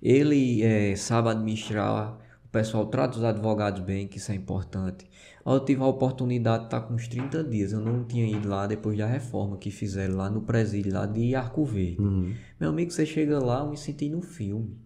[0.01, 5.05] Ele é, sabe administrar, o pessoal trata os advogados bem, que isso é importante.
[5.45, 8.65] Eu tive a oportunidade de estar com uns 30 dias, eu não tinha ido lá
[8.65, 12.01] depois da reforma que fizeram lá no presídio lá de Arco Verde.
[12.01, 12.33] Uhum.
[12.59, 14.77] Meu amigo, você chega lá, eu me senti no filme.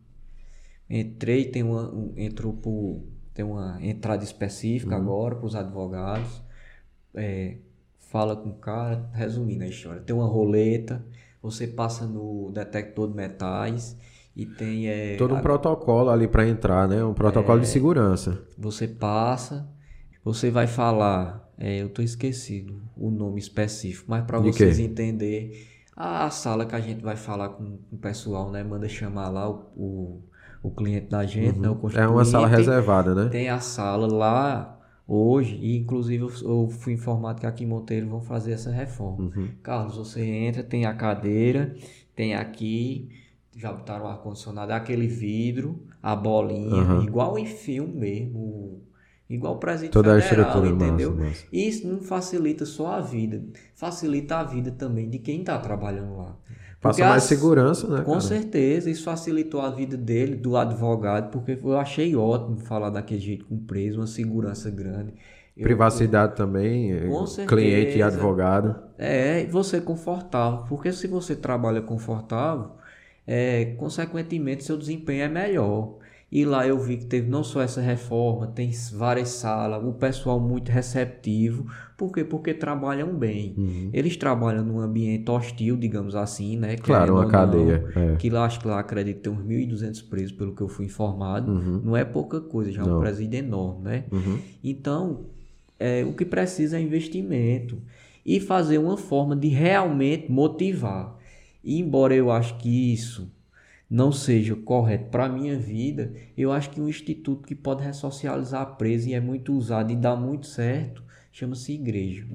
[0.90, 5.02] Entrei, tem uma, um, entrou por, tem uma entrada específica uhum.
[5.02, 6.44] agora para os advogados.
[7.16, 7.58] É,
[8.00, 10.02] fala com o cara, resumindo a história.
[10.02, 11.06] Tem uma roleta,
[11.42, 13.98] você passa no detector de metais
[14.36, 17.04] e tem é, todo um a, protocolo ali para entrar, né?
[17.04, 18.44] Um protocolo é, de segurança.
[18.58, 19.70] Você passa,
[20.24, 25.52] você vai falar, é, eu tô esquecido o nome específico, mas para vocês entenderem
[25.96, 28.64] a sala que a gente vai falar com o pessoal, né?
[28.64, 30.24] Manda chamar lá o, o
[30.64, 31.76] o cliente da gente, né, uhum.
[31.76, 31.90] né?
[31.94, 33.30] O é uma sala reservada, né?
[33.30, 38.22] Tem a sala lá hoje, e inclusive eu fui informado que aqui em Monteiro vão
[38.22, 39.26] fazer essa reforma.
[39.26, 39.50] Uhum.
[39.62, 41.76] Carlos, você entra, tem a cadeira,
[42.16, 43.10] tem aqui,
[43.56, 47.02] já botaram o ar-condicionado, aquele vidro, a bolinha, uhum.
[47.04, 48.82] igual em filme mesmo,
[49.30, 51.12] igual presídio Toda federal, a entendeu?
[51.12, 51.46] Massa, massa.
[51.52, 53.44] Isso não facilita só a vida,
[53.76, 56.38] facilita a vida também de quem está trabalhando lá.
[56.82, 58.04] Passa mais as- segurança, né?
[58.04, 58.20] Com cara?
[58.20, 63.46] certeza, isso facilitou a vida dele, do advogado, porque eu achei ótimo falar daquele jeito
[63.46, 65.14] com preso, uma segurança grande.
[65.56, 68.08] Eu- Privacidade também, eh, Com cliente e certeza.
[68.08, 68.76] advogado.
[68.98, 72.72] É, e você confortável, porque se você trabalha confortável,
[73.26, 75.98] é, consequentemente seu desempenho é melhor.
[76.32, 80.40] E lá eu vi que teve não só essa reforma, tem várias salas, o pessoal
[80.40, 81.68] muito receptivo.
[81.96, 82.24] Por quê?
[82.24, 83.54] Porque trabalham bem.
[83.56, 83.90] Uhum.
[83.94, 86.76] Eles trabalham num ambiente hostil, digamos assim, né?
[86.78, 87.86] Claro, uma ou não, cadeia.
[87.96, 88.16] é.
[88.16, 90.86] Que lá, acho que lá acredito que tem uns 1.200 presos, pelo que eu fui
[90.88, 91.52] informado.
[91.84, 93.00] Não é pouca coisa, já é um Uhum.
[93.00, 94.04] Presídio enorme, né?
[94.12, 94.40] Uhum.
[94.64, 95.26] Então,
[95.80, 97.78] é, o que precisa é investimento
[98.26, 101.16] e fazer uma forma de realmente motivar.
[101.64, 103.32] E embora eu acho que isso
[103.90, 108.76] não seja correto para a minha vida, eu acho que um instituto que pode ressocializar
[108.76, 112.26] preso e é muito usado e dá muito certo, chama-se igreja.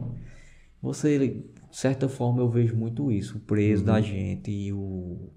[0.81, 1.45] Você, de
[1.77, 3.39] certa forma, eu vejo muito isso.
[3.39, 5.31] O preso da gente e o,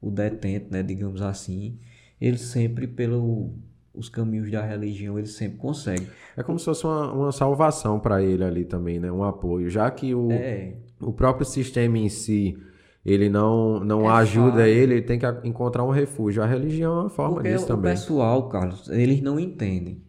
[0.00, 1.78] o detento, né, digamos assim,
[2.20, 3.54] ele sempre pelo
[3.94, 6.06] os caminhos da religião, ele sempre consegue.
[6.36, 9.12] É como se fosse uma, uma salvação para ele ali também, né?
[9.12, 9.68] Um apoio.
[9.68, 12.56] Já que o, É, o próprio sistema em si,
[13.04, 14.66] ele não, não É ajuda falho.
[14.66, 16.42] ele, ele tem que encontrar um refúgio.
[16.42, 17.92] A religião é uma forma porque disso o também.
[17.92, 20.02] pessoal, Carlos, eles não entendem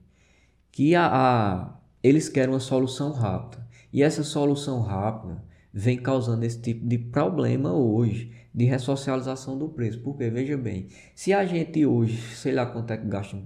[0.72, 3.66] que a, a- eles querem uma solução rápida.
[3.92, 10.02] E essa solução rápida vem causando esse tipo de problema hoje de ressocialização do preço.
[10.02, 13.38] Porque, veja bem, se a gente hoje, sei lá quanto é que gasta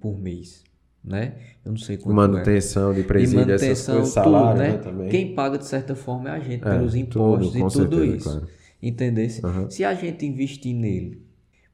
[0.00, 0.64] por mês,
[1.04, 1.36] né?
[1.64, 2.14] Eu não sei quanto é.
[2.28, 4.72] Manutenção de presídio, essas manutenção, coisas, tudo, salário, né?
[4.72, 4.78] né?
[4.78, 5.08] Também.
[5.08, 8.16] Quem paga de certa forma é a gente, É, pelos impostos tudo, e tudo certeza,
[8.16, 8.24] isso.
[8.30, 8.48] claro.
[8.82, 9.44] Entendesse?
[9.46, 9.70] Aham.
[9.70, 11.22] Se a gente investir nele,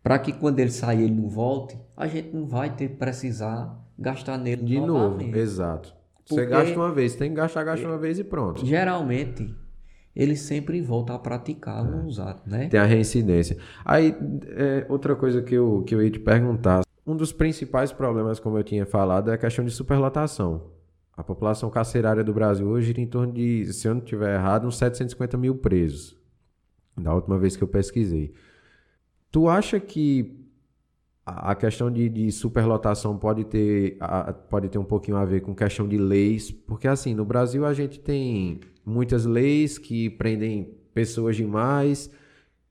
[0.03, 3.77] para que quando ele sair ele não volte, a gente não vai ter que precisar
[3.99, 5.39] gastar nele De novo, novamente.
[5.39, 5.95] exato.
[6.27, 8.65] Você Porque- gasta uma vez, tem que gastar, gasta uma vez e pronto.
[8.67, 9.55] Geralmente,
[10.15, 12.69] ele sempre volta a praticar alguns atos, né?
[12.69, 13.57] Tem a reincidência.
[13.85, 14.15] Aí,
[14.49, 16.83] é, outra coisa que eu, que eu ia te perguntar.
[17.07, 20.65] Um dos principais problemas, como eu tinha falado, é a questão de superlotação.
[21.17, 24.67] A população carcerária do Brasil hoje gira em torno de, se eu não estiver errado,
[24.69, 26.18] uns 750 mil presos.
[26.99, 28.33] Da última vez que eu pesquisei.
[29.31, 30.45] Tu acha que
[31.25, 35.55] a questão de, de superlotação pode ter, a- pode ter um pouquinho a ver com
[35.55, 36.51] questão de leis?
[36.51, 42.11] Porque, assim, no Brasil a gente tem muitas leis que prendem pessoas demais,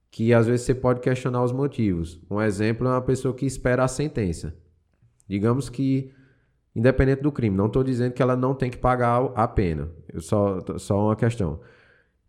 [0.10, 2.20] que às vezes você pode questionar os motivos.
[2.30, 4.56] Um exemplo é uma pessoa que espera a sentença.
[5.30, 6.12] Digamos que,
[6.76, 9.90] independente do crime, não estou dizendo que ela não tem que pagar a pena.
[10.18, 11.60] Só, só uma questão.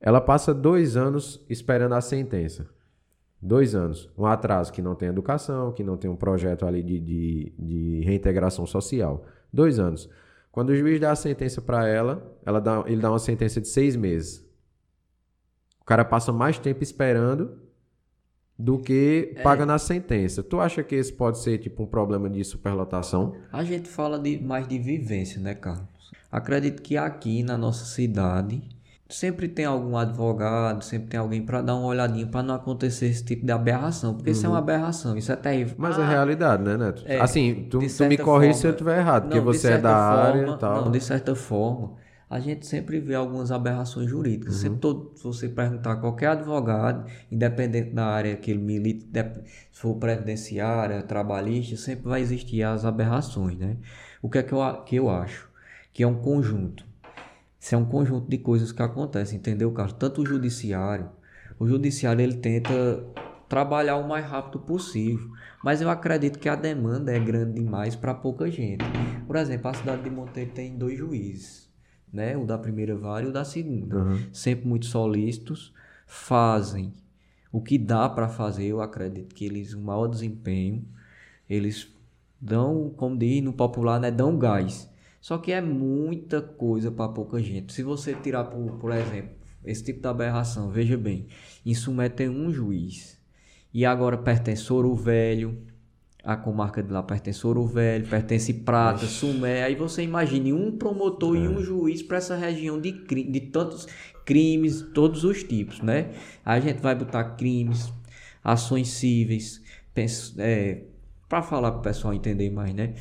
[0.00, 2.68] Ela passa dois anos esperando a sentença.
[3.40, 4.10] Dois anos.
[4.16, 8.00] Um atraso que não tem educação, que não tem um projeto ali de, de, de
[8.04, 9.24] reintegração social.
[9.52, 10.08] Dois anos.
[10.50, 13.68] Quando o juiz dá a sentença para ela, ela dá, ele dá uma sentença de
[13.68, 14.44] seis meses.
[15.80, 17.58] O cara passa mais tempo esperando
[18.58, 20.42] do que paga na sentença.
[20.42, 23.36] Tu acha que esse pode ser tipo um problema de superlotação?
[23.52, 25.88] A gente fala de, mais de vivência, né, Carlos?
[26.30, 28.68] Acredito que aqui na nossa cidade
[29.08, 33.24] sempre tem algum advogado, sempre tem alguém para dar uma olhadinha para não acontecer esse
[33.24, 35.74] tipo de aberração, porque isso é uma aberração, isso é terrível.
[35.78, 37.02] Mas Ah, é realidade, né, Neto?
[37.06, 39.78] É, assim, tu, tu me corrige se eu estiver errado, porque Não, de você é
[39.78, 40.84] da área forma- e tal.
[40.84, 41.92] Não, de certa forma,
[42.28, 44.56] a gente sempre vê algumas aberrações jurídicas.
[44.56, 44.60] Uhum.
[44.60, 49.42] Sempre todo, se você perguntar a qualquer advogado, independente da área que ele milita,
[49.72, 53.78] se for previdenciária, trabalhista, sempre vai existir as aberrações, né?
[54.20, 55.48] O que é que eu, que eu acho?
[55.94, 56.86] Que é um conjunto.
[57.58, 59.96] Isso é um conjunto de coisas que acontecem, entendeu, Carlos?
[59.98, 61.10] Tanto o judiciário,
[61.58, 62.72] o judiciário ele tenta
[63.48, 65.30] trabalhar o mais rápido possível,
[65.64, 68.84] mas eu acredito que a demanda é grande demais para pouca gente.
[69.26, 71.68] Por exemplo, a cidade de Monteiro tem dois juízes,
[72.12, 72.36] né?
[72.36, 73.96] O da primeira vara e o da segunda.
[73.96, 74.18] Uhum.
[74.32, 75.72] Sempre muito solícitos,
[76.06, 76.92] fazem
[77.50, 80.84] o que dá para fazer, eu acredito que eles, o maior desempenho,
[81.48, 81.88] eles
[82.40, 84.88] dão, como diz no popular, né, dão gás.
[85.20, 87.72] Só que é muita coisa para pouca gente.
[87.72, 89.30] Se você tirar, por, por exemplo,
[89.64, 91.26] esse tipo de aberração, veja bem,
[91.64, 93.18] isso mete um juiz.
[93.72, 95.58] E agora pertence Ouro Velho,
[96.24, 99.64] a comarca de lá pertence Ouro Velho, pertence Prata, Sumé.
[99.64, 103.86] Aí você imagine um promotor e um juiz para essa região de, de tantos
[104.24, 106.12] crimes, todos os tipos, né?
[106.44, 107.92] Aí a gente vai botar crimes,
[108.42, 109.62] ações cíveis,
[111.28, 112.94] para falar para o pessoal entender mais, né?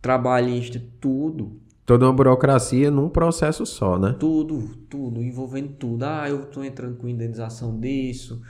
[0.00, 1.60] Trabalhista, tudo,
[1.90, 4.14] Toda uma burocracia num processo só, né?
[4.16, 6.04] tudo, tudo, envolvendo tudo.
[6.04, 8.40] Ah, eu estou entrando com indenização disso,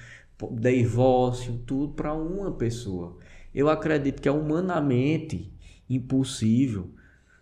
[0.53, 3.17] divórcio, tudo para uma pessoa.
[3.55, 5.51] Eu acredito que é humanamente
[5.89, 6.91] impossível.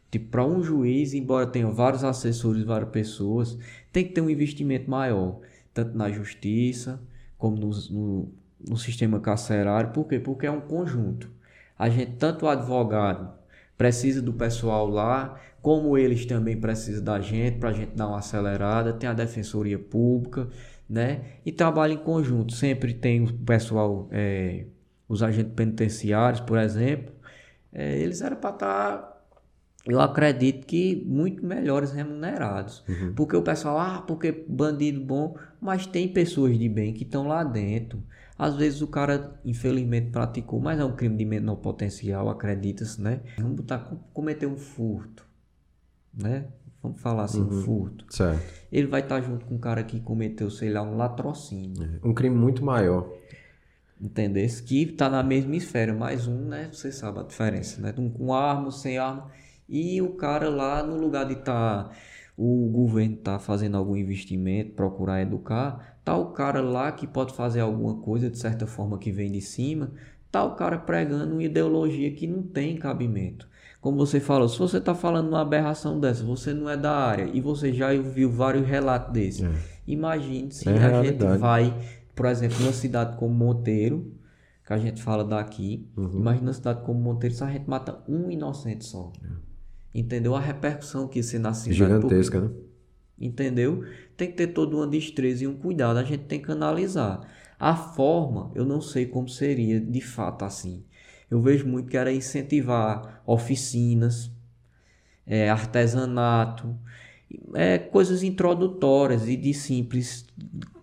[0.08, 3.58] Tipo, para um juiz, embora tenha vários assessores, várias pessoas,
[3.92, 5.40] tem que ter um investimento maior,
[5.74, 7.00] tanto na justiça
[7.36, 8.28] como no, no,
[8.68, 9.90] no sistema carcerário.
[9.90, 10.20] Por quê?
[10.20, 11.28] Porque é um conjunto.
[11.76, 13.36] A gente, tanto o advogado
[13.78, 18.18] precisa do pessoal lá, como eles também precisam da gente, para a gente dar uma
[18.18, 18.92] acelerada.
[18.92, 20.48] Tem a defensoria pública,
[20.90, 21.22] né?
[21.46, 22.52] E trabalha em conjunto.
[22.52, 24.66] Sempre tem o pessoal, é,
[25.08, 27.14] os agentes penitenciários, por exemplo,
[27.72, 29.22] é, eles eram para estar, tá,
[29.86, 32.84] eu acredito que muito melhores remunerados.
[32.88, 33.14] Uhum.
[33.14, 37.44] Porque o pessoal, ah, porque bandido bom, mas tem pessoas de bem que estão lá
[37.44, 38.02] dentro.
[38.38, 43.20] Às vezes o cara, infelizmente, praticou, mas é um crime de menor potencial, acredita-se, né?
[43.36, 43.78] Vamos botar,
[44.12, 45.26] cometer um furto,
[46.14, 46.46] né?
[46.80, 47.48] Vamos falar assim, uhum.
[47.48, 48.04] um furto.
[48.08, 48.40] Certo.
[48.70, 51.82] Ele vai estar junto com um cara que cometeu, sei lá, um latrocínio.
[51.82, 53.12] É, um crime muito maior.
[54.00, 54.62] Entendesse?
[54.62, 56.68] Que está na mesma esfera, mais um, né?
[56.72, 57.92] Você sabe a diferença, né?
[57.98, 59.28] Um com arma, sem arma.
[59.68, 61.88] E o cara lá, no lugar de estar...
[61.88, 61.90] Tá,
[62.38, 67.94] o governo tá fazendo algum investimento, procurar educar, O cara lá que pode fazer alguma
[67.94, 69.92] coisa de certa forma que vem de cima,
[70.34, 73.48] o cara pregando uma ideologia que não tem cabimento.
[73.80, 77.30] Como você falou, se você está falando uma aberração dessa, você não é da área
[77.32, 79.42] e você já viu vários relatos desses.
[79.42, 79.50] É.
[79.86, 81.74] Imagine se é a, gente vai,
[82.14, 84.12] por exemplo, numa cidade como Monteiro,
[84.66, 86.18] que a gente fala daqui, uhum.
[86.18, 89.12] imagina uma cidade como Monteiro se a gente mata um inocente só.
[89.24, 89.28] É.
[89.94, 90.34] Entendeu?
[90.34, 91.78] A repercussão que isso na cidade.
[91.78, 92.50] Gigantesca, né?
[93.20, 93.84] Entendeu?
[94.16, 95.98] Tem que ter toda uma destreza e um cuidado.
[95.98, 97.20] A gente tem que analisar.
[97.58, 100.84] A forma, eu não sei como seria de fato assim.
[101.30, 104.30] Eu vejo muito que era incentivar oficinas,
[105.26, 106.74] é, artesanato,
[107.54, 110.26] é, coisas introdutórias e de simples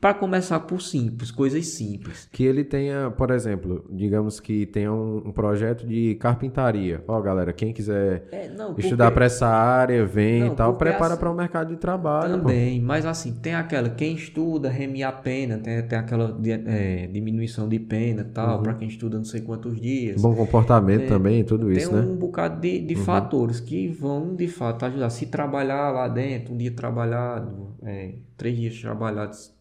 [0.06, 2.30] para começar por simples, coisas simples.
[2.32, 7.04] Que ele tenha, por exemplo, digamos que tenha um, um projeto de carpintaria.
[7.08, 11.14] Ó, galera, quem quiser é, não, estudar para essa área, vem não, e tal, prepara
[11.14, 12.38] assim, para o um mercado de trabalho.
[12.38, 12.86] Também, pô.
[12.86, 17.80] mas assim, tem aquela, quem estuda, reme a pena, tem, tem aquela é, diminuição de
[17.80, 18.62] pena e tal, uhum.
[18.62, 20.22] para quem estuda não sei quantos dias.
[20.22, 22.04] Bom comportamento é, também, tudo isso, né?
[22.04, 23.04] Tem um bocado de, de uhum.
[23.04, 25.10] fatores que vão, de fato, ajudar.
[25.10, 29.55] Se trabalhar lá dentro, um dia trabalhado, é, três dias trabalhados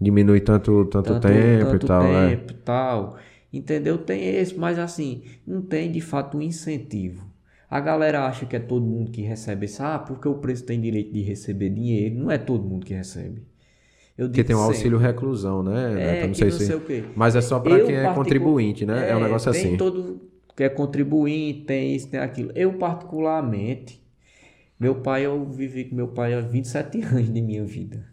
[0.00, 2.02] diminui tanto, tanto, tanto tempo tanto e tal.
[2.02, 2.56] Tempo é.
[2.64, 3.16] tal.
[3.52, 3.98] Entendeu?
[3.98, 7.28] Tem esse, mas assim, não tem de fato um incentivo.
[7.68, 10.80] A galera acha que é todo mundo que recebe esse, ah, porque o preço tem
[10.80, 12.16] direito de receber dinheiro.
[12.16, 13.42] Não é todo mundo que recebe.
[14.18, 16.22] Eu porque tem um auxílio reclusão, né?
[16.22, 16.66] É, não sei, não se...
[16.66, 17.04] sei o quê.
[17.14, 19.08] Mas é só para quem é contribuinte, né?
[19.08, 19.76] É, é um negócio tem assim.
[19.76, 20.20] todo
[20.56, 22.52] que é contribuinte, tem isso, tem aquilo.
[22.54, 24.02] Eu, particularmente,
[24.78, 28.09] meu pai, eu vivi com meu pai há 27 anos de minha vida.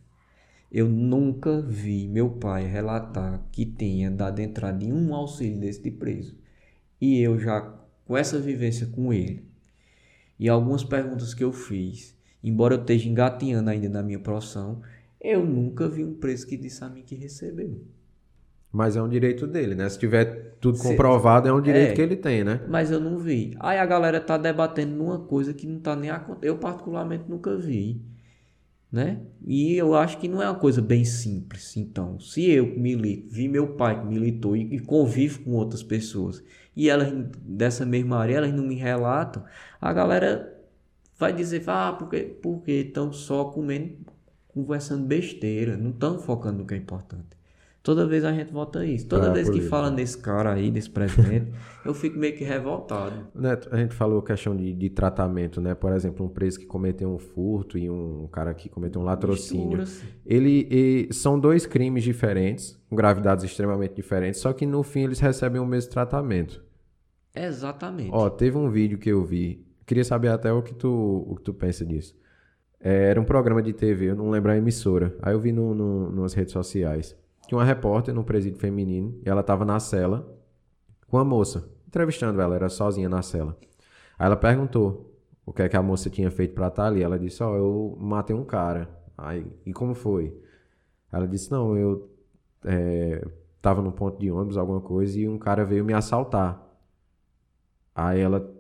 [0.71, 5.91] Eu nunca vi meu pai relatar que tenha dado entrada em um auxílio desse de
[5.91, 6.37] preso.
[6.99, 7.61] E eu já,
[8.05, 9.45] com essa vivência com ele,
[10.39, 14.81] e algumas perguntas que eu fiz, embora eu esteja engatinhando ainda na minha profissão,
[15.21, 17.81] eu nunca vi um preso que disse a mim que recebeu.
[18.71, 19.87] Mas é um direito dele, né?
[19.87, 22.61] Se tiver tudo comprovado, é um direito é, que ele tem, né?
[22.67, 23.55] Mas eu não vi.
[23.59, 26.43] Aí a galera tá debatendo numa coisa que não tá nem acontecendo.
[26.43, 28.01] Eu, particularmente, nunca vi
[28.91, 29.19] né?
[29.45, 31.75] E eu acho que não é uma coisa bem simples.
[31.77, 36.43] Então, se eu milito, vi meu pai que militou e, e convivo com outras pessoas
[36.75, 39.43] e elas dessa mesma área elas não me relatam,
[39.81, 40.55] a galera
[41.17, 43.97] vai dizer, ah, porque porque estão só comendo,
[44.47, 47.36] conversando besteira, não estão focando no que é importante.
[47.87, 49.07] Toda vez a gente vota isso.
[49.07, 51.53] Toda é, vez que fala nesse cara aí, desse presidente,
[51.85, 53.29] eu fico meio que revoltado.
[53.33, 55.73] Neto, a gente falou questão de, de tratamento, né?
[55.73, 59.85] Por exemplo, um preso que cometeu um furto e um cara que cometeu um latrocínio.
[60.25, 65.21] Ele, ele, são dois crimes diferentes, com gravidades extremamente diferentes, só que no fim eles
[65.21, 66.61] recebem o mesmo tratamento.
[67.33, 68.09] Exatamente.
[68.11, 69.65] Ó, teve um vídeo que eu vi.
[69.85, 72.13] Queria saber até o que tu, o que tu pensa disso.
[72.81, 75.15] É, era um programa de TV, eu não lembro a emissora.
[75.21, 77.15] Aí eu vi no, no, nas redes sociais
[77.47, 80.27] tinha uma repórter no presídio feminino e ela estava na cela
[81.07, 83.57] com a moça, entrevistando ela, era sozinha na cela.
[84.19, 87.01] Aí ela perguntou o que é que a moça tinha feito para estar tá ali.
[87.01, 88.89] Ela disse: Ó, oh, eu matei um cara.
[89.17, 90.37] Aí, e como foi?
[91.11, 92.09] Ela disse: Não, eu
[92.65, 93.25] é,
[93.61, 96.61] tava no ponto de ônibus, alguma coisa, e um cara veio me assaltar.
[97.95, 98.53] Aí ela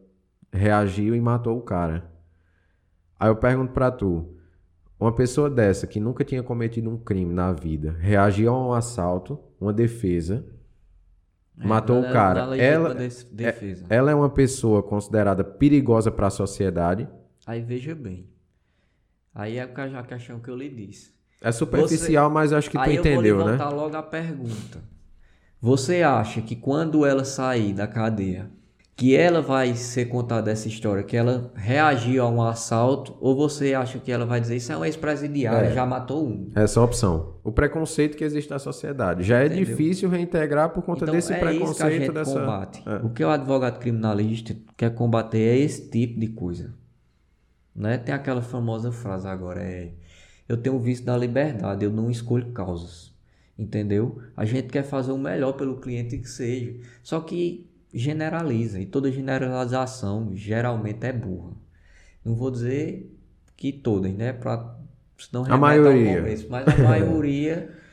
[0.51, 2.09] reagiu e matou o cara.
[3.19, 4.36] Aí eu pergunto pra tu:
[4.99, 9.39] uma pessoa dessa que nunca tinha cometido um crime na vida, reagiu a um assalto,
[9.59, 10.45] uma defesa,
[11.59, 12.55] é, matou o cara.
[12.55, 12.73] Ela, é,
[13.89, 17.07] ela é uma pessoa considerada perigosa para a sociedade.
[17.45, 18.27] Aí veja bem.
[19.33, 21.15] Aí é a questão que eu lhe disse.
[21.41, 22.33] É superficial, Você...
[22.33, 23.53] mas acho que tu Aí entendeu, né?
[23.53, 24.81] Eu vou logo a pergunta.
[25.61, 28.49] Você acha que quando ela sair da cadeia,
[28.97, 33.75] que ela vai ser contada essa história, que ela reagiu a um assalto, ou você
[33.75, 35.73] acha que ela vai dizer isso é um ex-presidiário, É.
[35.73, 36.49] já matou um?
[36.55, 37.35] Essa é a opção.
[37.43, 39.21] O preconceito que existe na sociedade.
[39.23, 39.65] Já é Entendeu?
[39.65, 42.39] difícil reintegrar por conta Então, desse é isso que a preconceito gente dessa.
[42.39, 42.83] combate.
[42.87, 42.95] É.
[43.05, 46.73] O que o advogado criminalista quer combater é esse tipo de coisa.
[47.75, 47.99] Né?
[47.99, 49.91] Tem aquela famosa frase agora, é
[50.49, 53.13] eu tenho o vício da liberdade, eu não escolho causas.
[53.59, 54.17] Entendeu?
[54.35, 56.75] A gente quer fazer o melhor pelo cliente que seja.
[57.03, 58.79] Só que generaliza.
[58.79, 61.51] E toda generalização geralmente é burra.
[62.23, 63.15] Não vou dizer
[63.55, 64.33] que todas, né?
[64.33, 64.75] Pra,
[65.17, 66.17] senão ao maioria.
[66.17, 67.71] começo, mas a maioria.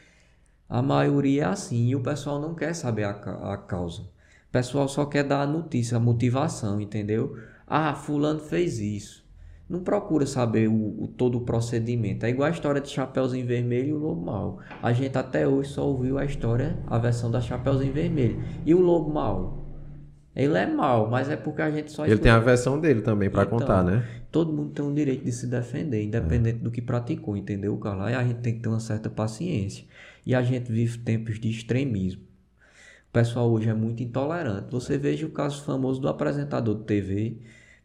[0.68, 1.88] A maioria é assim.
[1.88, 4.02] E o pessoal não quer saber a, a causa.
[4.02, 7.36] O pessoal só quer dar a notícia, a motivação, entendeu?
[7.66, 9.24] Ah, fulano fez isso.
[9.68, 12.24] Não procura saber o, o- todo o procedimento.
[12.26, 14.58] É igual a história de Chapeuzinho Vermelho e o Lobo Mal.
[14.82, 18.42] A gente até hoje só ouviu a história, a versão da Chapeuzinho Vermelho.
[18.64, 19.63] E o Lobo Mal?
[20.34, 23.30] Ele é mal, mas é porque a gente só Ele tem a versão dele também
[23.30, 24.04] pra Então, contar, né?
[24.32, 26.62] Todo mundo tem o direito de se defender, independente É.
[26.62, 28.10] do que praticou, entendeu, Carla?
[28.10, 29.84] E a gente tem que ter uma certa paciência.
[30.26, 32.22] E a gente vive tempos de extremismo.
[33.08, 34.72] O pessoal hoje é muito intolerante.
[34.72, 37.36] Você veja o caso famoso do apresentador de TV,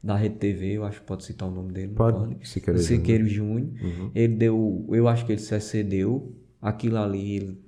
[0.02, 2.47] da Rede TV, eu acho que pode citar o nome dele, Pode, pode?
[2.50, 3.00] Siqueira O Júnior.
[3.02, 3.70] Siqueiro Júnior.
[3.84, 4.12] Uhum.
[4.16, 6.34] Ele deu, eu acho que ele se excedeu.
[6.60, 7.62] Aquilo ali, ele-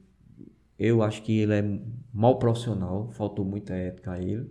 [0.79, 1.79] eu acho que ele é
[2.11, 4.49] mal profissional, faltou muita ética a ele.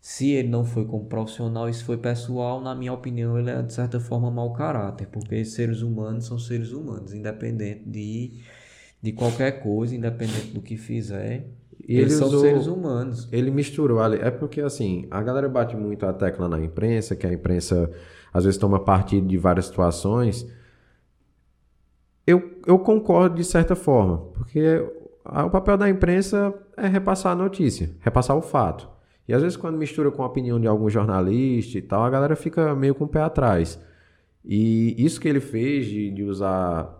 [0.00, 3.72] Se ele não foi como profissional, isso foi pessoal, na minha opinião, ele é de
[3.72, 8.40] certa forma mau caráter, porque seres humanos são seres humanos, independente de,
[9.02, 11.48] de qualquer coisa, independente do que fizer.
[11.86, 13.28] E eles ele são usou- seres humanos.
[13.32, 14.18] Ele misturou ali.
[14.18, 17.90] É porque, assim, a galera bate muito a tecla na imprensa, que a imprensa
[18.32, 20.46] às vezes toma partido de várias situações.
[22.26, 24.84] Eu, eu concordo de certa forma, porque
[25.24, 28.88] o papel da imprensa é repassar a notícia, repassar o fato.
[29.28, 32.34] E às vezes, quando mistura com a opinião de algum jornalista e tal, a galera
[32.34, 33.78] fica meio com o pé atrás.
[34.44, 36.96] E isso que ele fez de, de usar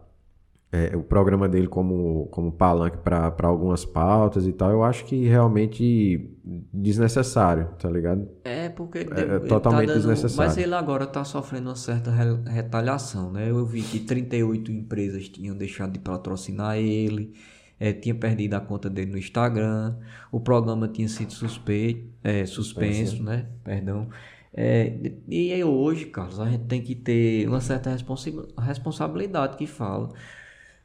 [0.71, 5.27] é, o programa dele como, como palanque para algumas pautas e tal, eu acho que
[5.27, 6.31] realmente
[6.73, 8.29] desnecessário, tá ligado?
[8.45, 10.51] É, porque ele, É, deu- é ele totalmente tá dando, desnecessário.
[10.51, 13.49] Mas ele agora tá sofrendo uma certa re- retaliação, né?
[13.51, 17.33] Eu vi que 38 empresas tinham deixado de patrocinar ele,
[17.81, 19.97] eh, tinha perdido a conta dele no Instagram,
[20.33, 23.47] o programa tinha sido suspeito, é, suspenso, né?
[23.65, 24.09] Perdão.
[24.53, 29.67] É, e aí hoje, Carlos, a gente tem que ter uma certa responsi- responsabilidade que
[29.67, 30.09] fala.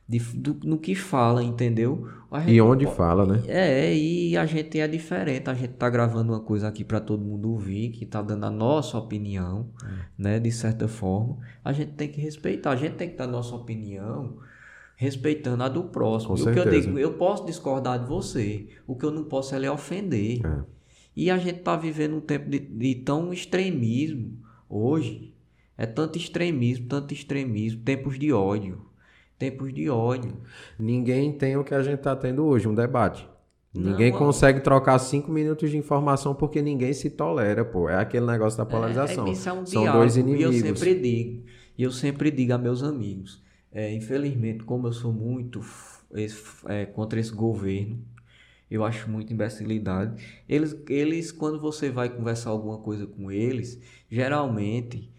[0.08, 2.10] De, do- no que fala, entendeu?
[2.46, 3.42] E onde fala, né?
[3.48, 5.50] é, e a gente é diferente.
[5.50, 8.50] A gente tá gravando uma coisa aqui para todo mundo ouvir, que tá dando a
[8.52, 9.70] nossa opinião,
[10.18, 10.40] né?
[10.42, 11.38] De certa forma.
[11.64, 12.72] A gente tem que respeitar.
[12.72, 14.38] A gente tem que dar a nossa opinião
[15.04, 16.38] respeitando a do próximo.
[16.38, 18.68] E o que eu digo, eu posso discordar de você.
[18.88, 20.46] O que eu não posso é lhe ofender.
[20.46, 20.64] É.
[21.16, 24.40] E a gente tá vivendo um tempo de, de tão extremismo
[24.70, 25.34] hoje.
[25.78, 28.86] É tanto extremismo, tanto extremismo, tempos de ódio.
[29.38, 30.38] Tempos de ódio.
[30.80, 33.28] Ninguém tem o que a gente tá tendo hoje, um debate.
[33.74, 34.18] Não, Ninguém ó.
[34.18, 37.90] consegue trocar cinco minutos de informação porque ninguém se tolera, pô.
[37.90, 39.28] É aquele negócio da polarização.
[39.28, 40.56] É, isso é um São diálogo, dois E inimigos.
[40.56, 41.44] eu sempre digo,
[41.78, 43.43] e eu sempre digo a meus amigos,
[43.74, 45.60] é, infelizmente, como eu sou muito
[46.68, 48.00] é, contra esse governo,
[48.70, 50.24] eu acho muita imbecilidade.
[50.48, 55.12] Eles, eles, quando você vai conversar alguma coisa com eles, geralmente,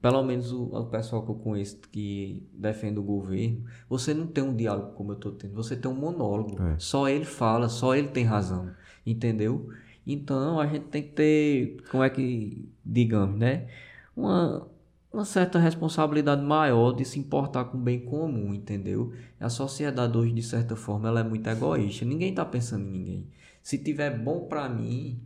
[0.00, 4.44] pelo menos o, o pessoal que eu conheço que defende o governo, você não tem
[4.44, 6.60] um diálogo como eu estou tendo, você tem um monólogo.
[6.62, 6.76] É.
[6.78, 8.70] Só ele fala, só ele tem razão,
[9.06, 9.70] entendeu?
[10.06, 13.68] Então a gente tem que ter, como é que, digamos, né?
[14.16, 14.68] Uma,
[15.12, 19.12] uma certa responsabilidade maior de se importar com o bem comum, entendeu?
[19.40, 22.04] A sociedade hoje, de certa forma, ela é muito egoísta.
[22.04, 23.26] Ninguém tá pensando em ninguém.
[23.62, 25.18] Se tiver bom pra mim,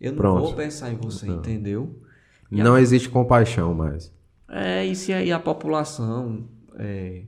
[0.00, 0.42] eu não Pronto.
[0.42, 1.38] vou pensar em você, Não.
[1.38, 1.98] entendeu?
[2.50, 4.12] E Não existe compaixão mais.
[4.48, 6.44] É, e se aí a população,
[6.78, 7.22] é,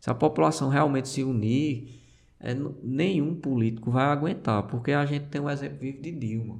[0.00, 1.98] se a população realmente se unir,
[2.38, 6.58] é, nenhum político vai aguentar, porque a gente tem um exemplo vivo de Dilma.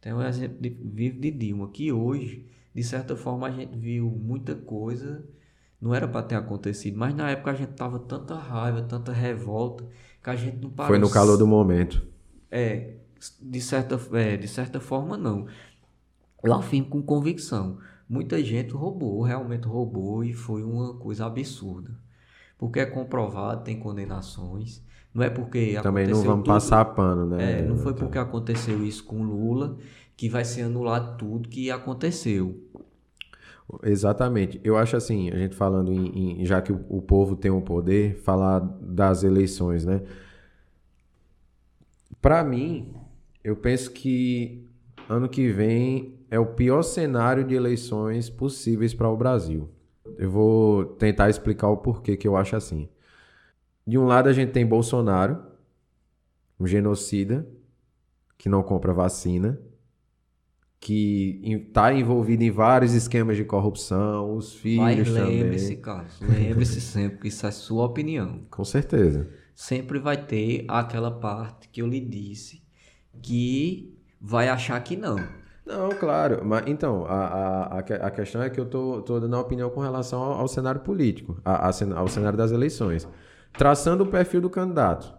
[0.00, 2.46] Tem um exemplo de- vivo de Dilma, que hoje,
[2.76, 5.24] de certa forma, a gente viu muita coisa,
[5.80, 9.82] não era para ter acontecido, mas na época a gente tava tanta raiva, tanta revolta,
[10.22, 10.88] que a gente não parou.
[10.90, 12.06] Foi no calor do momento.
[12.50, 12.96] É,
[13.40, 15.46] de certa, é, de certa forma não.
[16.44, 17.78] Eu afirmo com convicção.
[18.06, 21.98] Muita gente roubou, realmente roubou e foi uma coisa absurda.
[22.58, 24.84] Porque é comprovado, tem condenações.
[25.14, 27.60] Não é porque Também não vamos tudo- passar pano, né?
[27.60, 29.78] É, não foi porque aconteceu isso com Lula
[30.16, 32.65] que vai ser anulado tudo que aconteceu.
[33.82, 34.60] Exatamente.
[34.62, 37.60] Eu acho assim, a gente falando em, em- já que o, o povo tem o
[37.60, 40.02] poder, falar das eleições, né?
[42.20, 42.94] Para mim,
[43.44, 44.64] eu penso que
[45.08, 49.68] ano que vem é o pior cenário de eleições possíveis para o Brasil.
[50.18, 52.88] Eu vou tentar explicar o porquê que eu acho assim.
[53.86, 55.38] De um lado, a gente tem Bolsonaro,
[56.58, 57.46] um genocida,
[58.38, 59.60] que não compra vacina,
[60.80, 67.18] que está envolvido em vários esquemas de corrupção, os filhos Mas lembre-se, Carlos, lembre-se sempre
[67.18, 68.40] que isso é sua opinião.
[68.50, 69.28] Com certeza.
[69.54, 72.62] Sempre vai ter aquela parte que eu lhe disse
[73.22, 75.16] que vai achar que não.
[75.64, 76.44] Não, claro.
[76.44, 79.80] Mas, então, a, a, a questão é que eu tô, tô dando a opinião com
[79.80, 83.08] relação ao, ao cenário político, a, a, ao cenário das eleições.
[83.56, 85.12] Traçando o perfil do candidato,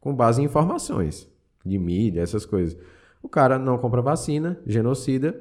[0.00, 1.30] com base em informações
[1.64, 2.76] de mídia, essas coisas.
[3.22, 5.38] O cara não compra vacina, genocida,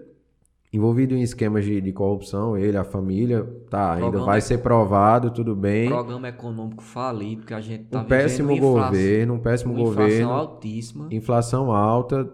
[0.74, 5.56] envolvido em esquemas de, de corrupção, ele, a família, tá, ainda vai ser provado, tudo
[5.56, 5.90] bem.
[5.90, 10.14] Programa econômico falido, que a gente tá um péssimo governo, um péssimo governo.
[10.14, 11.08] Inflação altíssima.
[11.12, 12.30] Inflação alta,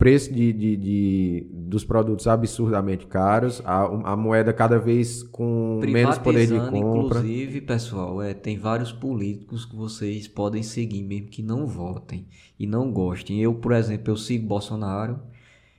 [0.00, 6.16] preço de, de, de, dos produtos absurdamente caros, a, a moeda cada vez com menos
[6.16, 7.18] poder de compra.
[7.18, 12.26] Inclusive, pessoal, é, tem vários políticos que vocês podem seguir, mesmo que não votem
[12.58, 13.42] e não gostem.
[13.42, 15.20] Eu, por exemplo, eu sigo Bolsonaro,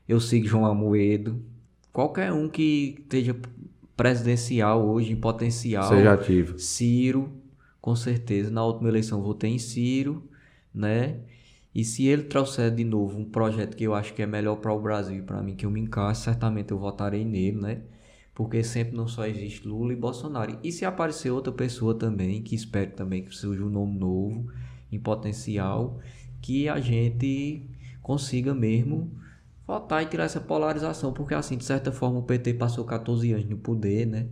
[0.07, 1.41] eu sigo João Amoedo,
[1.91, 3.35] qualquer um que esteja
[3.97, 5.89] presidencial hoje, em potencial.
[5.89, 6.59] Seja ativo.
[6.59, 7.31] Ciro,
[7.81, 8.51] com certeza.
[8.51, 10.21] Na última eleição votei em Ciro,
[10.71, 11.21] né?
[11.73, 14.73] E se ele trouxer de novo um projeto que eu acho que é melhor para
[14.73, 17.81] o Brasil e para mim, que eu me encaixe, certamente eu votarei nele, né?
[18.35, 20.57] Porque sempre não só existe Lula e Bolsonaro.
[20.63, 24.51] E se aparecer outra pessoa também, que espero também que seja um nome novo,
[24.91, 25.99] em potencial,
[26.41, 27.65] que a gente
[28.01, 29.11] consiga mesmo
[29.65, 31.13] votar e tirar essa polarização.
[31.13, 34.27] Porque assim, de certa forma, o PT passou 14 anos no poder, né?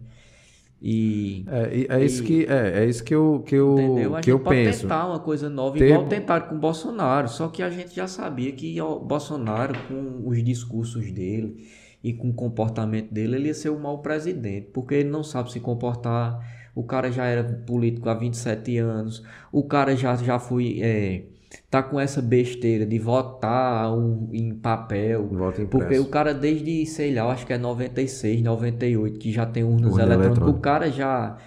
[0.82, 4.16] E é, é isso que é, é isso que eu que eu entendeu?
[4.16, 4.82] A que eu pode penso.
[4.84, 5.90] tentar uma coisa nova Ter...
[5.90, 10.22] igual tentaram com o Bolsonaro, só que a gente já sabia que o Bolsonaro com
[10.26, 11.68] os discursos dele
[12.02, 15.52] e com o comportamento dele, ele ia ser o mau presidente, porque ele não sabe
[15.52, 16.40] se comportar.
[16.74, 19.22] O cara já era político há 27 anos,
[19.52, 21.24] o cara já já foi é,
[21.70, 25.28] tá com essa besteira de votar um, em papel.
[25.28, 29.64] Voto porque o cara desde, sei lá, acho que é 96, 98, que já tem
[29.64, 31.38] urnas Urna eletrônicas, o cara já,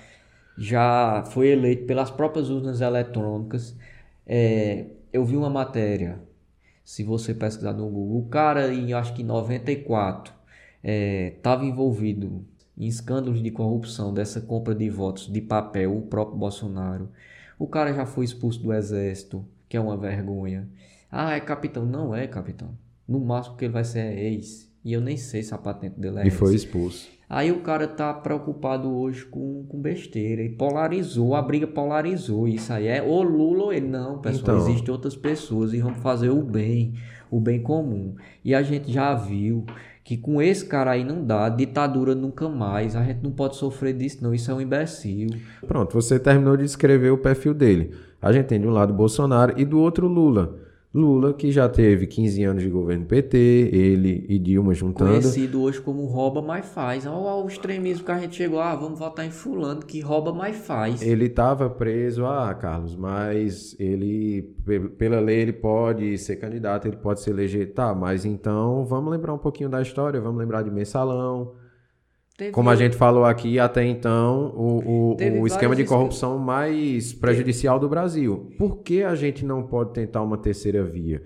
[0.56, 3.76] já foi eleito pelas próprias urnas eletrônicas.
[4.26, 6.20] É, eu vi uma matéria,
[6.84, 10.32] se você pesquisar no Google, o cara em acho que 94
[10.82, 12.44] estava é, envolvido
[12.76, 17.08] em escândalos de corrupção dessa compra de votos de papel, o próprio Bolsonaro.
[17.58, 20.68] O cara já foi expulso do exército que é uma vergonha.
[21.10, 21.86] Ah, é capitão.
[21.86, 22.76] Não é capitão.
[23.08, 24.70] No máximo que ele vai ser é ex.
[24.84, 27.08] E eu nem sei se a patente dele é E foi expulso.
[27.26, 30.42] Aí o cara tá preocupado hoje com, com besteira.
[30.42, 32.46] E polarizou, a briga polarizou.
[32.46, 33.88] Isso aí é o Lula ou ele.
[33.88, 34.58] Não, pessoal.
[34.58, 34.68] Então...
[34.68, 36.92] Existem outras pessoas e vamos fazer o bem,
[37.30, 38.14] o bem comum.
[38.44, 39.64] E a gente já viu
[40.04, 43.94] que com esse cara aí não dá, ditadura nunca mais, a gente não pode sofrer
[43.94, 45.28] disso não, isso é um imbecil.
[45.66, 47.94] Pronto, você terminou de escrever o perfil dele.
[48.22, 50.54] A gente tem de um lado Bolsonaro e do outro Lula.
[50.94, 53.38] Lula, que já teve 15 anos de governo PT,
[53.72, 55.10] ele e Dilma juntando.
[55.10, 57.06] Conhecido hoje como rouba, mas faz.
[57.06, 60.54] Olha o extremismo que a gente chegou, ah, vamos votar em fulano, que rouba, mas
[60.54, 61.00] faz.
[61.00, 64.54] Ele estava preso, ah, Carlos, mas ele,
[64.98, 67.72] pela lei, ele pode ser candidato, ele pode se eleger.
[67.72, 71.54] Tá, mas então vamos lembrar um pouquinho da história, vamos lembrar de Mensalão,
[72.42, 72.52] Teve...
[72.52, 77.78] Como a gente falou aqui, até então, o, o, o esquema de corrupção mais prejudicial
[77.78, 78.50] do Brasil.
[78.58, 81.22] Por que a gente não pode tentar uma terceira via?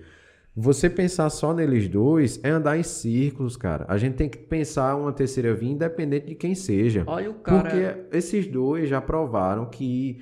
[0.55, 3.85] Você pensar só neles dois é andar em círculos, cara.
[3.87, 7.03] A gente tem que pensar uma terceira via independente de quem seja.
[7.07, 7.61] Olha o cara.
[7.61, 10.21] Porque esses dois já provaram que,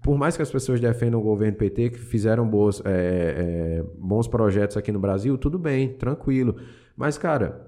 [0.00, 4.28] por mais que as pessoas defendam o governo PT, que fizeram boas, é, é, bons
[4.28, 6.54] projetos aqui no Brasil, tudo bem, tranquilo.
[6.96, 7.63] Mas, cara,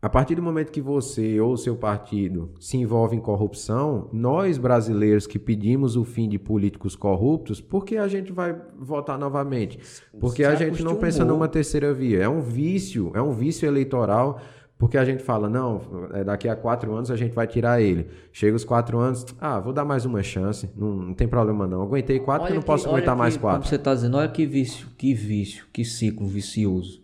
[0.00, 5.26] a partir do momento que você ou seu partido se envolve em corrupção, nós brasileiros
[5.26, 9.78] que pedimos o fim de políticos corruptos, por que a gente vai votar novamente?
[10.20, 12.22] Porque a gente não pensa numa terceira via.
[12.22, 14.40] É um vício, é um vício eleitoral,
[14.78, 15.80] porque a gente fala, não,
[16.12, 18.06] é, daqui a quatro anos a gente vai tirar ele.
[18.32, 21.82] Chega os quatro anos, ah, vou dar mais uma chance, não, não tem problema não.
[21.82, 23.68] Aguentei quatro, olha que não posso aguentar mais quatro.
[23.68, 27.02] Você está dizendo, olha que vício, que vício, que ciclo vicioso.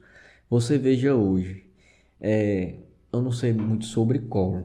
[0.49, 1.65] Você veja hoje,
[2.21, 2.77] é,
[3.15, 4.65] eu não sei muito sobre Collor.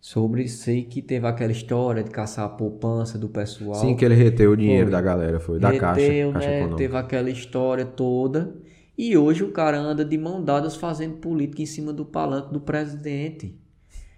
[0.00, 3.74] Sobre, sei que teve aquela história de caçar a poupança do pessoal.
[3.74, 4.92] Sim, que ele reteu o dinheiro foi.
[4.92, 6.32] da galera, foi da reteu, caixa, né?
[6.32, 6.76] caixa econômica.
[6.76, 8.56] Teve aquela história toda.
[8.96, 12.60] E hoje o cara anda de mão dadas fazendo política em cima do palanque do
[12.60, 13.56] presidente.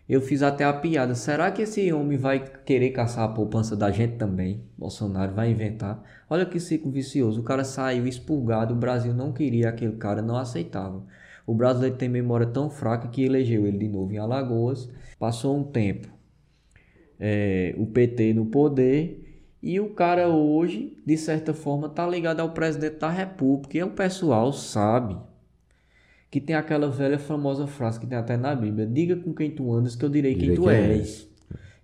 [0.08, 1.14] Eu fiz até a piada.
[1.14, 4.64] Será que esse homem vai querer caçar a poupança da gente também?
[4.76, 6.02] Bolsonaro vai inventar.
[6.28, 7.40] Olha que ciclo vicioso.
[7.40, 8.74] O cara saiu expurgado.
[8.74, 11.02] O Brasil não queria aquele cara, não aceitava.
[11.46, 14.88] O brasileiro tem memória tão fraca que elegeu ele de novo em Alagoas.
[15.18, 16.08] Passou um tempo
[17.24, 19.22] é, o PT no poder
[19.62, 23.78] e o cara hoje, de certa forma, tá ligado ao presidente da República.
[23.78, 25.16] E o pessoal sabe
[26.28, 29.72] que tem aquela velha famosa frase que tem até na Bíblia: Diga com quem tu
[29.72, 30.90] andas que eu direi, direi quem tu és.
[30.90, 31.32] és.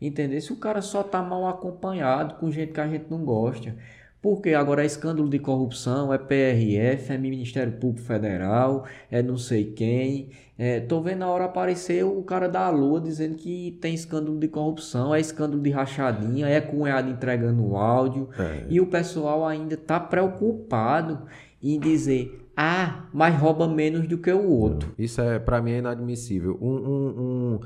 [0.00, 0.40] Entender?
[0.40, 3.76] Se o cara só tá mal acompanhado com gente que a gente não gosta.
[4.20, 9.64] Porque agora é escândalo de corrupção, é PRF, é Ministério Público Federal, é não sei
[9.64, 10.30] quem.
[10.58, 14.48] É, tô vendo a hora aparecer o cara da Lua dizendo que tem escândalo de
[14.48, 18.28] corrupção, é escândalo de rachadinha, é cunhado entregando áudio.
[18.36, 18.66] É.
[18.68, 21.22] E o pessoal ainda tá preocupado
[21.62, 24.92] em dizer, ah, mas rouba menos do que o outro.
[24.98, 26.58] Isso é para mim é inadmissível.
[26.60, 27.60] Um, um, um,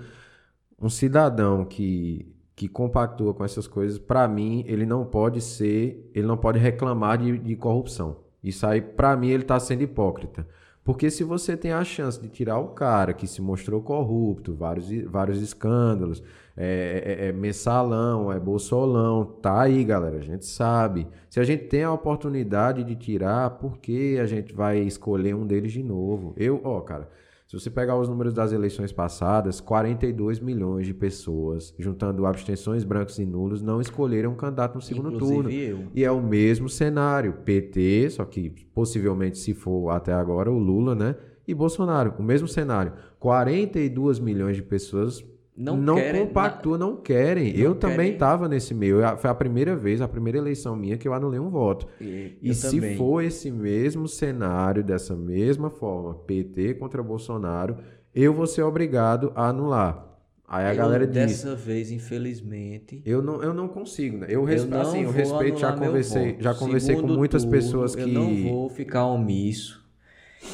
[0.83, 2.32] um cidadão que
[2.63, 7.19] que compactua com essas coisas, para mim, ele não pode ser, ele não pode reclamar
[7.19, 8.19] de, de corrupção.
[8.41, 10.47] Isso aí, para mim, ele está sendo hipócrita.
[10.85, 14.89] Porque se você tem a chance de tirar o cara que se mostrou corrupto, vários,
[15.11, 16.23] vários escândalos,
[16.57, 21.09] é, é, é mensalão, é bolsolão, tá aí, galera, a gente sabe.
[21.29, 25.45] Se a gente tem a oportunidade de tirar, por que a gente vai escolher um
[25.45, 26.33] deles de novo?
[26.37, 27.09] Eu, ó, cara,
[27.53, 33.19] se você pegar os números das eleições passadas, 42 milhões de pessoas, juntando abstenções, brancos
[33.19, 35.51] e nulos, não escolheram um candidato no segundo Inclusive turno.
[35.51, 35.85] Eu.
[35.95, 37.35] E é o mesmo cenário.
[37.45, 41.15] PT, só que possivelmente, se for até agora, o Lula, né?
[41.47, 42.95] E Bolsonaro, o mesmo cenário.
[43.21, 45.23] 42 milhões de pessoas
[45.57, 47.53] não, não querem, compactua, não querem.
[47.53, 47.97] Não eu querem.
[47.97, 49.01] também estava nesse meio.
[49.19, 51.87] Foi a primeira vez, a primeira eleição minha que eu anulei um voto.
[52.01, 52.97] E, e se também.
[52.97, 57.77] for esse mesmo cenário, dessa mesma forma, PT contra Bolsonaro,
[58.15, 60.09] eu vou ser obrigado a anular.
[60.49, 61.15] Aí a eu, galera diz.
[61.15, 63.03] Dessa vez, infelizmente.
[63.05, 64.27] Eu não, eu não consigo, né?
[64.31, 68.03] Eu, respeito, eu, assim, eu respeito, já conversei, já conversei com muitas turno, pessoas que.
[68.03, 69.83] Eu não vou ficar omisso.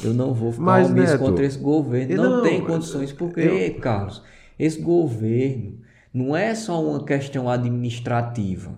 [0.03, 2.15] Eu não vou ficar Mas, omisso Neto, contra esse governo.
[2.15, 4.21] Não, não tem condições, porque, eu, Carlos
[4.59, 5.79] esse governo
[6.13, 8.77] não é só uma questão administrativa.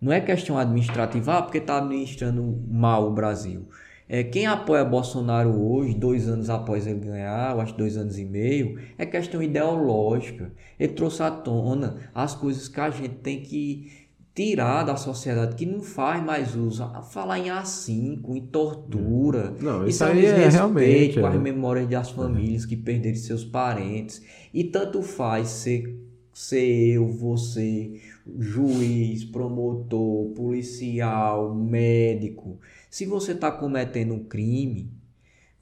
[0.00, 3.68] Não é questão administrativa, ah, porque está administrando mal o Brasil.
[4.08, 8.24] É, quem apoia Bolsonaro hoje, dois anos após ele ganhar, eu acho dois anos e
[8.24, 10.50] meio, é questão ideológica.
[10.80, 15.66] Ele trouxe à tona as coisas que a gente tem que tirar da sociedade que
[15.66, 19.52] não faz mais uso, falar em A5, em tortura.
[19.60, 21.38] Não, isso, isso aí é realmente com as é.
[21.38, 24.22] memórias das famílias que perderam seus parentes.
[24.58, 26.04] E tanto faz ser,
[26.34, 28.00] ser eu, você,
[28.40, 32.58] juiz, promotor, policial, médico.
[32.90, 34.90] Se você está cometendo um crime,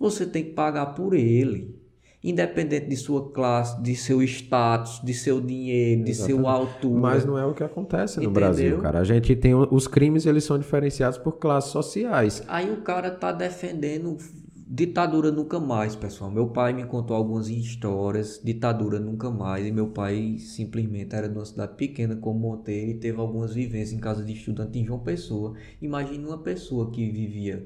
[0.01, 1.78] você tem que pagar por ele
[2.24, 6.40] independente de sua classe, de seu status, de seu dinheiro, de Exatamente.
[6.40, 7.01] seu altura.
[7.01, 8.40] Mas não é o que acontece no Entendeu?
[8.40, 9.01] Brasil, cara.
[9.01, 12.42] A gente tem os crimes, eles são diferenciados por classes sociais.
[12.49, 14.16] Aí o cara tá defendendo
[14.67, 16.31] ditadura nunca mais, pessoal.
[16.31, 21.37] Meu pai me contou algumas histórias, ditadura nunca mais, e meu pai simplesmente era de
[21.39, 24.99] uma cidade pequena como Monteiro e teve algumas vivências em casa de estudante em João
[25.01, 25.55] Pessoa.
[25.81, 27.64] Imagine uma pessoa que vivia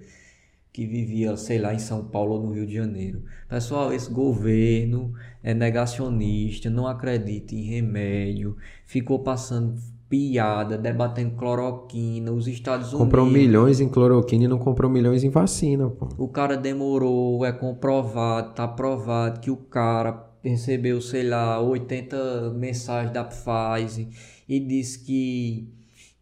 [0.73, 3.25] que vivia, sei lá, em São Paulo ou no Rio de Janeiro.
[3.49, 9.81] Pessoal, esse governo é negacionista, não acredita em remédio, ficou passando
[10.11, 13.05] piada, debatendo cloroquina, os Estados Unidos...
[13.05, 16.09] Comprou milhões em cloroquina e não comprou milhões em vacina, pô.
[16.19, 23.13] O cara demorou, é comprovado, tá provado que o cara recebeu, sei lá, 80 mensagens
[23.13, 24.09] da Pfizer
[24.49, 25.69] e disse que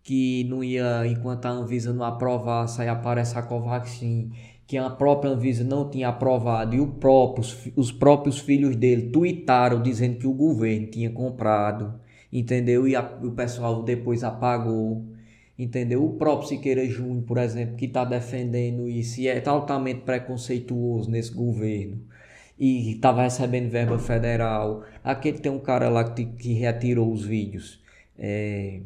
[0.03, 4.33] que não ia, enquanto a Anvisa não aprovasse, aí aparece a Covaxin,
[4.67, 7.45] que a própria Anvisa não tinha aprovado, e o próprio,
[7.77, 11.93] os próprios filhos dele tuitaram dizendo que o governo tinha comprado,
[12.33, 12.87] entendeu?
[12.87, 15.05] E a, o pessoal depois apagou,
[15.59, 16.05] entendeu?
[16.05, 21.33] O próprio Siqueira Júnior, por exemplo, que está defendendo isso e é altamente preconceituoso nesse
[21.33, 22.09] governo
[22.59, 24.85] e estava recebendo verba federal.
[25.05, 27.81] Aquele tem um cara lá que, que retirou os vídeos.
[28.19, 28.81] É,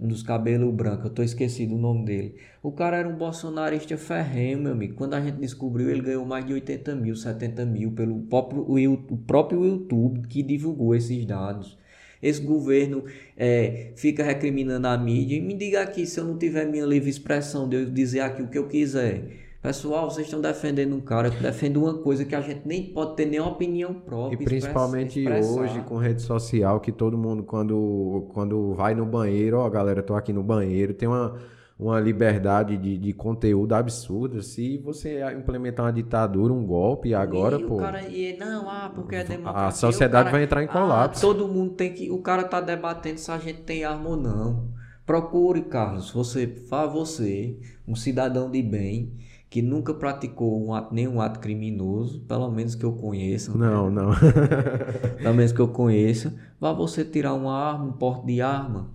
[0.00, 2.36] um dos cabelos brancos, eu tô esquecido o nome dele.
[2.62, 4.94] O cara era um bolsonarista ferrenho, meu amigo.
[4.94, 9.16] Quando a gente descobriu, ele ganhou mais de 80 mil, 70 mil pelo próprio, o
[9.18, 11.78] próprio YouTube que divulgou esses dados.
[12.22, 13.04] Esse governo
[13.36, 17.08] é, fica recriminando a mídia e me diga aqui se eu não tiver minha livre
[17.08, 19.24] expressão de eu dizer aqui o que eu quiser.
[19.62, 23.14] Pessoal, vocês estão defendendo um cara que defende uma coisa que a gente nem pode
[23.14, 24.34] ter nenhuma opinião própria.
[24.34, 29.68] E principalmente hoje com rede social, que todo mundo, quando, quando vai no banheiro, ó,
[29.68, 31.36] galera, tô aqui no banheiro, tem uma,
[31.80, 34.42] uma liberdade de, de conteúdo absurda.
[34.42, 37.78] Se você implementar uma ditadura, um golpe, agora, e pô.
[37.78, 39.68] Cara, e, não, ah, porque é democracia.
[39.68, 41.24] A sociedade cara, vai entrar em colapso.
[41.24, 42.10] Ah, todo mundo tem que.
[42.10, 44.68] O cara tá debatendo se a gente tem arma ou não.
[45.06, 47.58] Procure, Carlos, você, vá você,
[47.88, 49.12] um cidadão de bem,
[49.48, 53.56] que nunca praticou um ato, nenhum ato criminoso, pelo menos que eu conheça.
[53.56, 54.10] Não, não.
[55.16, 58.90] pelo menos que eu conheça, vá você tirar uma arma, um porte de arma,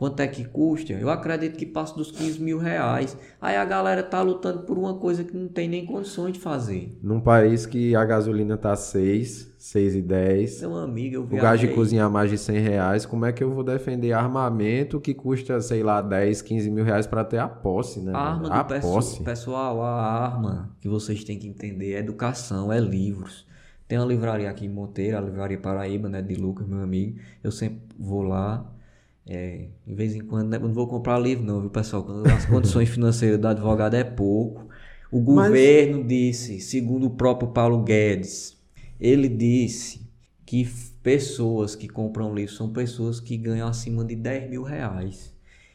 [0.00, 0.94] Quanto é que custa?
[0.94, 3.14] Eu acredito que passa dos 15 mil reais.
[3.38, 6.98] Aí a galera tá lutando por uma coisa que não tem nem condições de fazer.
[7.02, 10.62] Num país que a gasolina tá 6, 6 e 10.
[10.62, 13.04] Meu amigo, eu O gás de cozinhar mais de 100 reais.
[13.04, 17.06] Como é que eu vou defender armamento que custa, sei lá, 10, 15 mil reais
[17.06, 18.12] para ter a posse, né?
[18.14, 19.22] A arma a do posse.
[19.22, 23.46] pessoal, a arma que vocês têm que entender é educação, é livros.
[23.86, 27.18] Tem uma livraria aqui em Monteiro, a Livraria Paraíba, né, de Lucas, meu amigo.
[27.44, 28.79] Eu sempre vou lá.
[29.26, 32.06] É, de vez em quando, né, eu não vou comprar livro não, viu, pessoal?
[32.26, 34.68] As condições financeiras do advogado é pouco.
[35.10, 38.56] O Mas- governo disse, segundo o próprio Paulo Guedes,
[39.00, 40.00] ele disse
[40.46, 40.68] que
[41.02, 45.34] pessoas que compram livro são pessoas que ganham acima de 10 mil reais.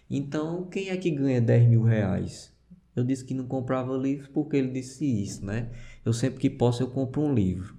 [0.09, 2.51] Então, quem é que ganha 10 mil reais?
[2.95, 5.69] Eu disse que não comprava livros porque ele disse isso, né?
[6.05, 7.75] Eu sempre que posso eu compro um livro.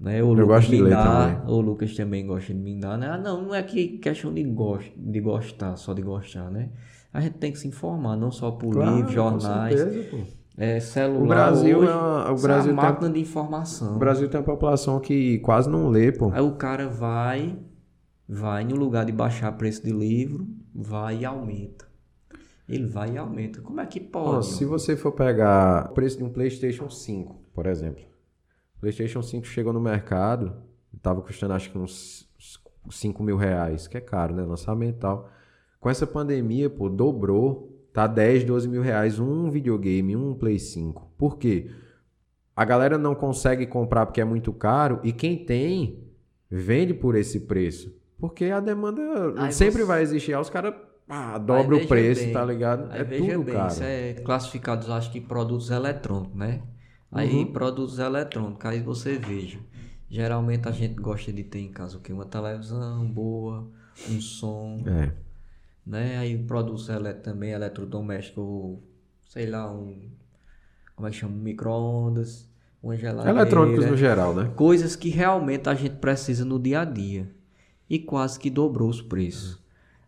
[0.00, 0.22] Né?
[0.22, 1.02] O Eu gosto de ler dá,
[1.34, 1.52] também.
[1.54, 3.08] o Lucas também gosta de me dar, né?
[3.08, 6.70] Ah, não, não é que questão de, gost, de gostar, só de gostar, né?
[7.12, 10.26] A gente tem que se informar, não só por Claro, livros, jornais, certeza,
[10.56, 11.22] é, celular.
[11.22, 13.96] O Brasil hoje, é uma- o isso Brasil uma tem- máquina de informação.
[13.96, 16.30] O Brasil tem uma população que quase não lê, pô.
[16.32, 17.58] Aí o cara vai,
[18.28, 21.84] vai no lugar de baixar preço de livro, vai e aumenta.
[22.68, 23.60] Ele vai e aumenta.
[23.60, 24.46] Como é que Ó, pode?
[24.46, 28.04] se você for pegar o preço de um PlayStation 5, por exemplo.
[28.80, 30.54] PlayStation 5 chegou no mercado,
[30.96, 32.28] estava custando acho que uns
[32.90, 34.42] 5 mil reais, que é caro, né?
[34.42, 35.28] Lançamento e tal.
[35.78, 37.68] Com essa pandemia, pô, dobrou.
[37.92, 41.12] Tá 10, 12 mil reais um videogame, um Play 5.
[41.18, 41.70] Por quê?
[42.54, 46.04] A galera não consegue comprar porque é muito caro e quem tem
[46.48, 47.92] vende por esse preço.
[48.18, 49.02] Porque a demanda
[49.38, 50.34] Aí sempre você- vai existir.
[50.34, 50.74] Aí os caras
[51.08, 52.88] ah, dobra o preço, bem, tá ligado?
[52.92, 53.72] Aí é tudo bem, caro.
[53.72, 56.62] isso é classificado, acho que produtos eletrônicos, né?
[57.12, 57.52] Aí Uhum.
[57.52, 59.58] produtos eletrônicos, aí você veja.
[60.08, 62.12] Geralmente a gente gosta de ter em casa o quê?
[62.12, 63.68] Uma televisão boa,
[64.08, 65.12] um som, É.
[65.86, 66.18] né?
[66.18, 68.78] Aí produtos ele, também eletrodomésticos,
[69.28, 70.10] sei lá, um.
[70.94, 71.34] Como é que chama?
[71.34, 72.48] Um micro-ondas,
[72.82, 73.40] uma geladeira.
[73.40, 74.52] Eletrônicos no geral, né?
[74.54, 77.34] Coisas que realmente a gente precisa no dia a dia.
[77.88, 79.58] E quase que dobrou os preços.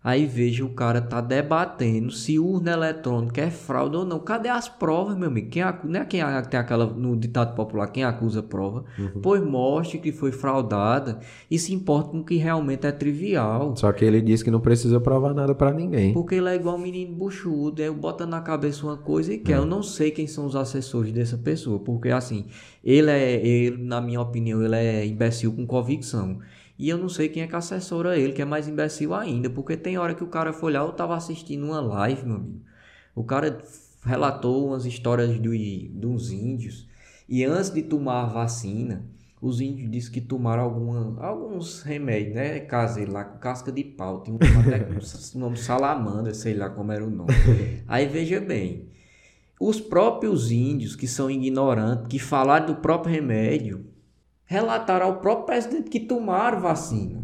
[0.05, 4.19] Aí veja o cara tá debatendo se urna eletrônica é fraude ou não.
[4.19, 5.49] Cadê as provas, meu amigo?
[5.49, 5.87] Quem acu...
[5.87, 8.85] Não é quem tem aquela no ditado popular, quem acusa prova.
[9.23, 13.77] Pois mostre que foi fraudada e se importa com o que realmente é trivial.
[13.77, 16.13] Só que ele disse que não precisa provar nada pra ninguém.
[16.13, 19.59] Porque ele é igual um menino buchudo, aí bota na cabeça uma coisa e quer.
[19.59, 22.47] Eu não sei quem são os assessores dessa pessoa, porque assim,
[22.83, 26.41] ele é, ele, na minha opinião, ele é imbecil com convicção.
[26.83, 29.77] E eu não sei quem é que assessora ele, que é mais imbecil ainda, porque
[29.77, 32.61] tem hora que o cara foi lá, eu tava assistindo uma live, meu amigo.
[33.15, 33.63] O cara
[34.05, 36.89] relatou umas histórias de, de uns índios,
[37.29, 39.07] e antes de tomar a vacina,
[39.41, 42.59] os índios disseram que tomaram alguma, alguns remédios, né?
[42.59, 44.19] Caseiros lá com casca de pau.
[44.23, 47.33] Tem um até o nome salamandra, sei lá como era o nome.
[47.87, 48.89] Aí veja bem,
[49.61, 53.92] os próprios índios que são ignorantes, que falaram do próprio remédio,
[54.53, 57.23] relataram ao próprio presidente que tomaram vacina.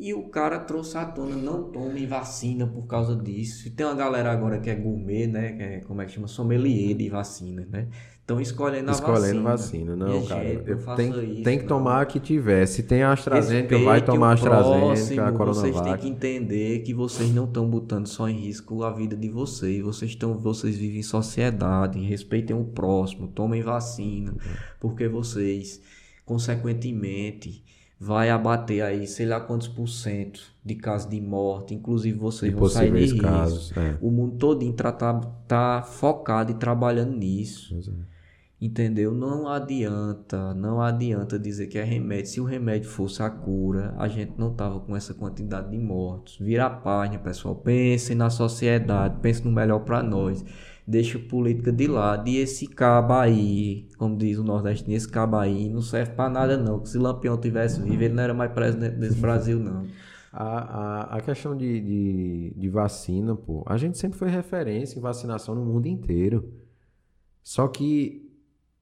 [0.00, 3.66] E o cara trouxe à tona, não tomem vacina por causa disso.
[3.66, 5.52] E tem uma galera agora que é gourmet, né?
[5.54, 6.28] Que é, como é que chama?
[6.28, 7.88] Sommelier de vacina, né?
[8.20, 9.94] Estão escolhendo a Escolhendo vacina.
[9.94, 9.96] vacina.
[9.96, 10.44] Não, cara.
[10.44, 11.68] gente, eu- tem, isso, tem que não.
[11.68, 12.64] tomar a que tiver.
[12.66, 16.02] Se tem a AstraZeneca, vai Respeite tomar a AstraZeneca, a próximo, Vocês têm Coronavac.
[16.02, 19.82] que entender que vocês não estão botando só em risco a vida de vocês.
[19.82, 21.98] Vocês estão, vocês vivem em sociedade.
[22.06, 23.26] Respeitem o próximo.
[23.26, 24.32] Tomem vacina,
[24.78, 25.80] porque vocês,
[26.28, 27.64] consequentemente,
[27.98, 31.74] vai abater aí, sei lá quantos por cento de casos de morte.
[31.74, 33.20] Inclusive vocês De vão sair de risco.
[33.20, 33.76] casos.
[33.76, 33.96] É.
[34.00, 34.92] O mundo todo tá,
[35.48, 37.74] tá focado e trabalhando nisso.
[37.74, 38.18] É.
[38.60, 39.14] Entendeu?
[39.14, 42.26] Não adianta, não adianta dizer que é remédio.
[42.26, 46.36] Se o remédio fosse a cura, a gente não tava com essa quantidade de mortos.
[46.40, 47.54] Vira a página, pessoal.
[47.54, 50.44] Pensem na sociedade, pensem no melhor para nós.
[50.90, 52.30] Deixa a política de lado.
[52.30, 56.56] E esse cabo aí, como diz o nordestino, esse cabo aí não serve para nada
[56.56, 56.80] não.
[56.80, 59.86] Que se Lampião tivesse vivo, ele não era mais presidente desse Brasil não.
[60.32, 65.02] A, a, a questão de, de, de vacina, pô, a gente sempre foi referência em
[65.02, 66.50] vacinação no mundo inteiro.
[67.42, 68.26] Só que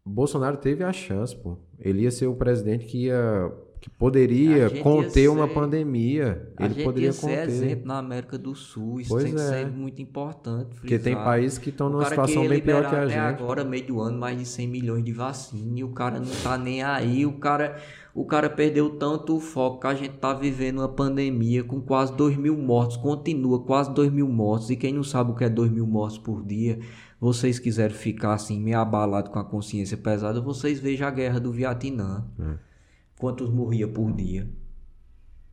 [0.04, 1.58] Bolsonaro teve a chance, pô.
[1.76, 3.52] Ele ia ser o presidente que ia,
[3.88, 6.48] que poderia conter uma ser- pandemia.
[6.56, 7.48] A Ele gente poderia ia ser conter.
[7.48, 9.44] exemplo na América do Sul, isso Pois tem que é.
[9.44, 10.70] ser muito importante.
[10.74, 11.24] Porque tem frisar.
[11.24, 13.42] países que estão numa situação bem pior que a até gente.
[13.42, 16.58] agora, meio do ano, mais de 100 milhões de vacina e o cara não tá
[16.58, 17.24] nem aí.
[17.24, 17.76] O cara,
[18.12, 22.12] o cara perdeu tanto o foco que a gente tá vivendo uma pandemia com quase
[22.16, 24.68] 2 mil mortos, continua quase 2 mil mortos.
[24.70, 26.80] E quem não sabe o que é 2 mil mortos por dia,
[27.20, 31.52] vocês quiserem ficar assim, meio abalado com a consciência pesada, vocês vejam a guerra do
[31.52, 32.24] Vietnã.
[32.40, 32.66] É.
[33.18, 34.46] Quantos morria por dia?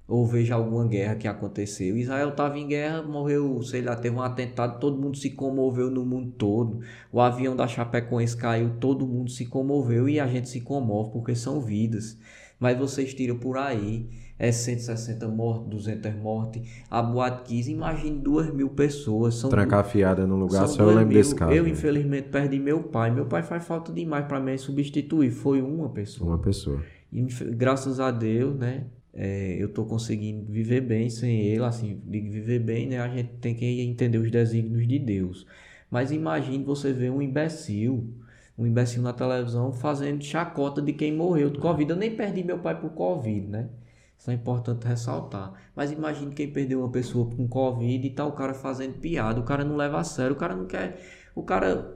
[0.05, 1.97] Ou veja alguma guerra que aconteceu.
[1.97, 6.05] Israel estava em guerra, morreu, sei lá, teve um atentado, todo mundo se comoveu no
[6.05, 6.81] mundo todo.
[7.11, 11.33] O avião da Chapecoense caiu, todo mundo se comoveu e a gente se comove porque
[11.33, 12.17] são vidas.
[12.59, 16.69] Mas vocês tiram por aí, é 160 mortes, 200 mortes.
[16.89, 19.35] A Boate 15, imagine 2 mil pessoas.
[19.35, 21.17] São Trancafiada num lugar, só eu lembro mil.
[21.17, 21.51] desse caso.
[21.53, 21.69] Eu, né?
[21.69, 23.09] infelizmente, perdi meu pai.
[23.09, 25.31] Meu pai faz falta demais para mim substituir.
[25.31, 26.31] Foi uma pessoa.
[26.31, 26.81] Uma pessoa.
[27.13, 27.21] E
[27.55, 28.85] graças a Deus, né?
[29.13, 32.99] é, eu tô conseguindo viver bem sem ele, assim, viver bem, né?
[32.99, 35.45] A gente tem que entender os desígnios de Deus.
[35.89, 38.11] Mas imagine você ver um imbecil,
[38.57, 41.91] um imbecil na televisão fazendo chacota de quem morreu de Covid.
[41.91, 43.69] Eu nem perdi meu pai por Covid, né?
[44.17, 45.53] Isso é importante ressaltar.
[45.75, 49.39] Mas imagine quem perdeu uma pessoa com Covid e tá o cara fazendo piada.
[49.39, 50.99] O cara não leva a sério, o cara não quer.
[51.35, 51.95] O cara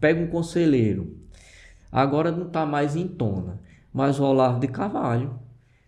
[0.00, 1.18] pega um conselheiro.
[1.92, 3.60] Agora não tá mais em tona.
[3.92, 5.38] Mas o Olavo de Carvalho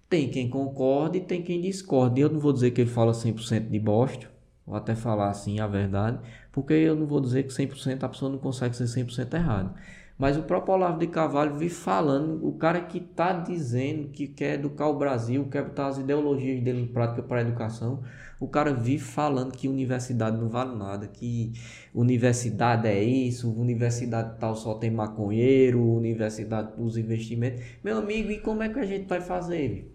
[0.09, 2.21] tem quem concorde e tem quem discorde.
[2.21, 4.31] Eu não vou dizer que ele fala 100% de bosta,
[4.67, 6.19] vou até falar assim a verdade,
[6.53, 9.75] porque eu não vou dizer que 100% a pessoa não consegue ser 100% errado.
[10.21, 14.57] Mas o próprio Olavo de Carvalho vive falando, o cara que está dizendo que quer
[14.57, 18.03] educar o Brasil, quer botar as ideologias dele em prática para a educação,
[18.39, 21.53] o cara vive falando que universidade não vale nada, que
[21.95, 27.63] universidade é isso, universidade tal só tem maconheiro, universidade dos investimentos.
[27.83, 29.91] Meu amigo, e como é que a gente vai fazer?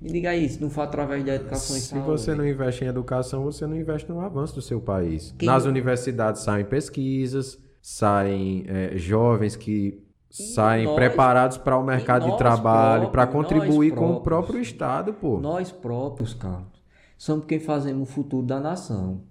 [0.00, 2.06] Me diga aí, se não for através da educação e Se saúde.
[2.06, 5.32] você não investe em educação, você não investe no avanço do seu país.
[5.38, 12.30] Quem- Nas universidades saem pesquisas, saem é, jovens que saem nós- preparados para o mercado
[12.30, 15.38] de trabalho, para contribuir com o próprio Estado, pô.
[15.40, 16.82] Nós próprios, Carlos,
[17.16, 19.22] somos quem fazemos o futuro da nação.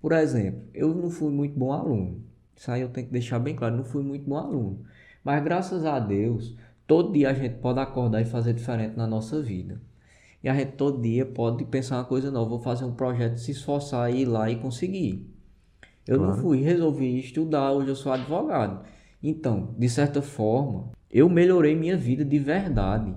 [0.00, 2.22] Por exemplo, eu não fui muito bom aluno.
[2.56, 4.80] Isso aí eu tenho que deixar bem claro, não fui muito bom aluno.
[5.24, 9.40] Mas graças a Deus, todo dia a gente pode acordar e fazer diferente na nossa
[9.40, 9.80] vida.
[10.42, 13.52] E a gente todo dia pode pensar uma coisa nova, vou fazer um projeto, se
[13.52, 15.31] esforçar, ir lá e conseguir.
[16.06, 16.42] Eu não Claro.
[16.42, 18.84] fui, resolvi estudar, hoje eu sou advogado.
[19.22, 23.14] Então, de certa forma, eu melhorei minha vida de verdade.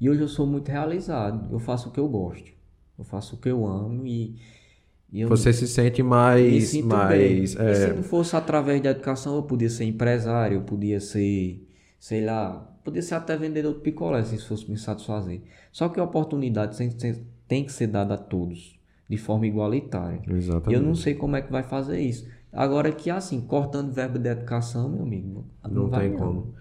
[0.00, 1.52] E hoje eu sou muito realizado.
[1.52, 2.52] Eu faço o que eu gosto.
[2.98, 4.36] Eu faço o que eu amo e,
[5.12, 9.36] e eu Você se sente mais, mais é, E se não fosse através da educação,
[9.36, 11.66] eu podia ser empresário, eu podia ser,
[11.98, 15.42] sei lá, podia ser até vendedor de picolé, se isso fosse me satisfazer.
[15.72, 16.76] Só que a oportunidade
[17.48, 18.75] tem que ser dada a todos,
[19.08, 20.20] de forma igualitária.
[20.26, 20.74] E Exatamente.
[20.74, 22.26] eu não sei como é que vai fazer isso.
[22.52, 26.54] Agora que assim, cortando verbo de educação, meu amigo, não, Não tem como.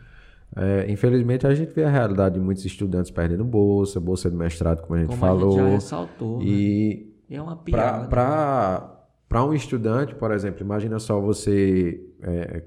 [0.56, 4.82] É, infelizmente, a gente vê a realidade de muitos estudantes perdendo bolsa, bolsa de mestrado,
[4.84, 5.50] como a gente Como falou.
[5.50, 6.46] a gente já ressaltou, né?
[6.46, 8.08] e É uma piada.
[8.08, 12.64] para um estudante, por exemplo, imagina só você é,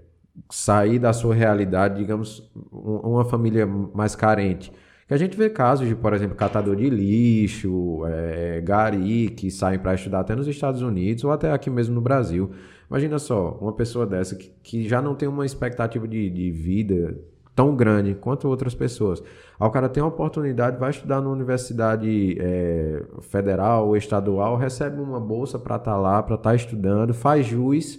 [0.51, 4.70] sair da sua realidade, digamos, um- uma família mais carente.
[5.09, 9.78] Que a gente vê casos de, por exemplo, catador de lixo, é, gari, que saem
[9.78, 12.50] para estudar até nos Estados Unidos ou até aqui mesmo no Brasil.
[12.90, 17.18] Imagina só, uma pessoa dessa que, que já não tem uma expectativa de, de vida
[17.54, 19.22] tão grande quanto outras pessoas.
[19.59, 25.18] O cara tem uma oportunidade, vai estudar numa universidade é, federal ou estadual, recebe uma
[25.18, 27.98] bolsa para estar lá, para estar estudando, faz jus,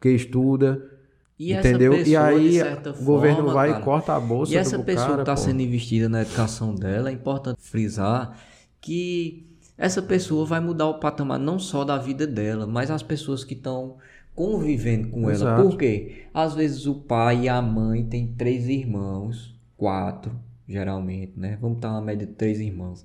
[0.00, 0.91] que estuda,
[1.42, 1.92] E essa entendeu?
[1.92, 4.56] pessoa, e aí de certa o governo forma, vai cara, e corta a bolsa E
[4.56, 8.38] essa do pessoa cara, que está sendo investida na educação dela, é importante frisar
[8.80, 9.44] que
[9.76, 13.54] essa pessoa vai mudar o patamar não só da vida dela, mas as pessoas que
[13.54, 13.96] estão
[14.36, 15.32] convivendo com ela.
[15.32, 15.62] Exato.
[15.62, 16.26] Por quê?
[16.32, 20.32] Às vezes o pai e a mãe têm três irmãos, quatro,
[20.68, 21.58] geralmente, né?
[21.60, 23.04] Vamos estar uma média de três irmãos.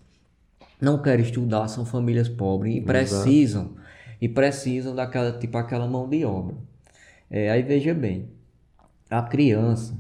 [0.80, 3.72] Não querem estudar, são famílias pobres e precisam
[4.22, 6.56] e precisam daquela tipo aquela mão de obra.
[7.30, 8.30] É, aí veja bem,
[9.10, 9.98] a criança,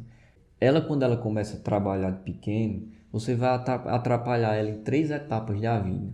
[0.59, 5.11] ela quando ela começa a trabalhar de pequeno, você vai atra- atrapalhar ela em três
[5.11, 6.11] etapas da vida.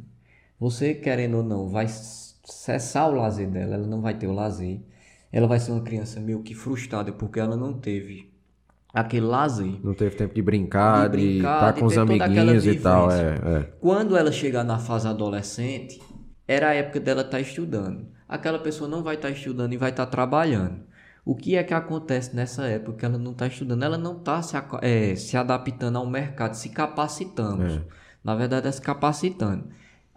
[0.60, 4.82] Você, querendo ou não, vai cessar o lazer dela, ela não vai ter o lazer.
[5.32, 8.32] Ela vai ser uma criança meio que frustrada porque ela não teve
[8.94, 9.80] aquele lazer.
[9.84, 13.12] Não teve tempo de brincar, De estar de com os amiguinhos e tal.
[13.12, 13.74] É, é.
[13.80, 16.02] Quando ela chegar na fase adolescente,
[16.48, 18.08] era a época dela estar estudando.
[18.28, 20.82] Aquela pessoa não vai estar estudando e vai estar trabalhando.
[21.26, 23.84] O que é que acontece nessa época que ela não está estudando?
[23.84, 27.74] Ela não está se, eh, se adaptando ao mercado, se capacitamos.
[27.74, 27.82] É.
[28.24, 29.66] Na verdade, é se capacitando.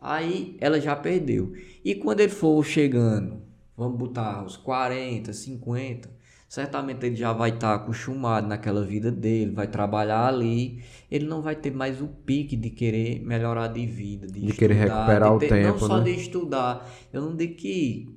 [0.00, 1.52] Aí ela já perdeu.
[1.84, 3.40] E quando ele for chegando,
[3.76, 6.10] vamos botar os 40, 50,
[6.48, 11.40] certamente ele já vai estar tá acostumado naquela vida dele, vai trabalhar ali, ele não
[11.40, 15.32] vai ter mais o pique de querer melhorar de vida, de, de estudar, querer recuperar
[15.32, 16.04] de ter, o tempo, não só né?
[16.04, 16.90] de estudar.
[17.12, 18.16] Eu não digo que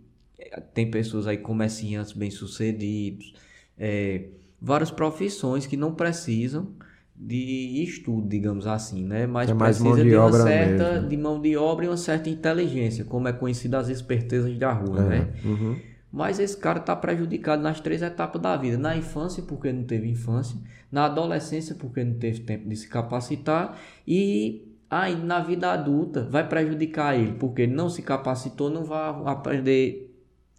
[0.74, 3.34] tem pessoas aí comerciantes bem sucedidos,
[3.78, 4.26] é,
[4.62, 6.68] várias profissões que não precisam
[7.16, 9.28] de estudo, digamos assim, né?
[9.28, 11.10] Mas é precisa de, de uma certa mesmo.
[11.10, 15.02] de mão de obra e uma certa inteligência, como é conhecido as espertezas da rua,
[15.04, 15.28] É, né?
[15.44, 15.76] uhum.
[16.12, 20.10] Mas esse cara está prejudicado nas três etapas da vida: na infância, porque não teve
[20.10, 20.58] infância,
[20.92, 23.78] na adolescência, porque não teve tempo de se capacitar,
[24.08, 29.14] e aí na vida adulta vai prejudicar ele, porque ele não se capacitou, não vai
[29.26, 30.09] aprender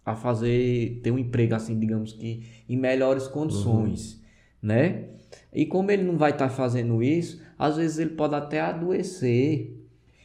[0.05, 4.21] a fazer, ter um emprego assim, digamos que em melhores condições,
[4.61, 5.05] né?
[5.53, 9.77] E como ele não vai estar fazendo isso, às vezes ele pode até adoecer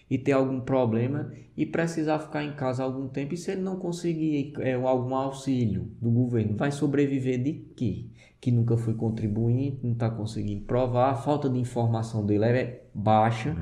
[0.08, 3.34] e ter algum problema e precisar ficar em casa algum tempo.
[3.34, 8.06] E se ele não conseguir é, algum auxílio do governo, vai sobreviver de quê?
[8.40, 13.56] Que nunca foi contribuinte, não está conseguindo provar, a falta de informação dele é baixa.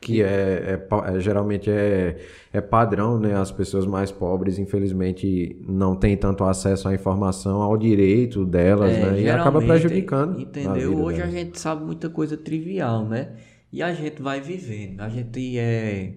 [0.00, 2.18] Que é, é é- geralmente é,
[2.52, 3.34] é padrão, né?
[3.34, 9.00] As pessoas mais pobres, infelizmente, não têm tanto acesso à informação, ao direito delas, É,
[9.12, 9.20] né?
[9.22, 10.38] E acaba prejudicando.
[10.38, 10.96] a Entendeu?
[11.00, 11.32] Hoje a delas.
[11.40, 13.36] gente sabe muita coisa trivial, né?
[13.72, 15.00] E a gente vai vivendo.
[15.00, 16.14] A gente é.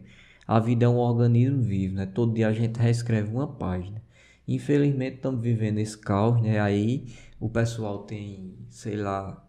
[0.47, 2.05] A vida é um organismo vivo, né?
[2.05, 4.01] Todo dia a gente reescreve uma página.
[4.47, 6.59] Infelizmente estamos vivendo esse caos, né?
[6.59, 7.05] Aí
[7.39, 9.43] o pessoal tem, sei lá,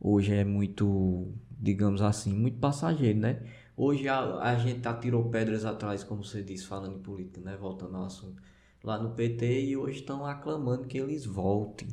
[0.00, 1.28] hoje é muito,
[1.60, 3.38] digamos assim, muito passageiro, né?
[3.78, 7.56] Hoje a, a gente atirou pedras atrás, como você disse, falando em política, né?
[7.56, 8.42] Voltando ao assunto.
[8.82, 11.88] Lá no PT e hoje estão aclamando que eles voltem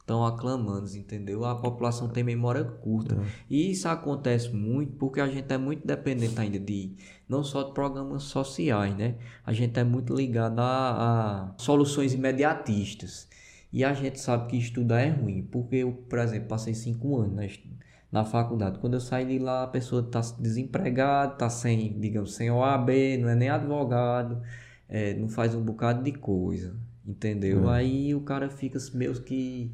[0.00, 1.46] estão aclamando, entendeu?
[1.46, 3.16] A população tem memória curta.
[3.48, 6.94] E isso acontece muito porque a gente é muito dependente ainda de
[7.26, 9.14] não só de programas sociais, né?
[9.46, 13.26] A gente é muito ligado a, a soluções imediatistas.
[13.72, 17.34] E a gente sabe que estudar é ruim, porque eu, por exemplo, passei cinco anos
[17.34, 17.66] na, estu-
[18.14, 18.78] na faculdade.
[18.78, 22.90] Quando eu saí de lá, a pessoa está desempregada, está sem, digamos, sem OAB,
[23.20, 24.40] não é nem advogado,
[24.88, 27.68] é, não faz um bocado de coisa, entendeu?
[27.68, 29.72] Aí o cara fica meio que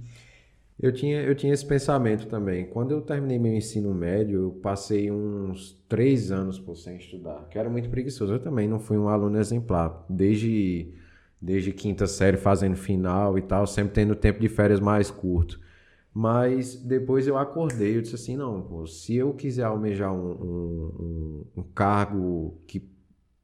[0.78, 2.66] Eu tinha, eu tinha esse pensamento também.
[2.66, 7.58] Quando eu terminei meu ensino médio, eu passei uns três anos por sem estudar, que
[7.58, 8.32] era muito preguiçoso.
[8.32, 10.06] Eu também não fui um aluno exemplar.
[10.08, 10.94] Desde,
[11.40, 15.59] desde quinta série, fazendo final e tal, sempre tendo tempo de férias mais curto.
[16.12, 20.92] Mas depois eu acordei, eu disse assim, não, pô, se eu quiser almejar um, um,
[21.00, 22.82] um- um cargo que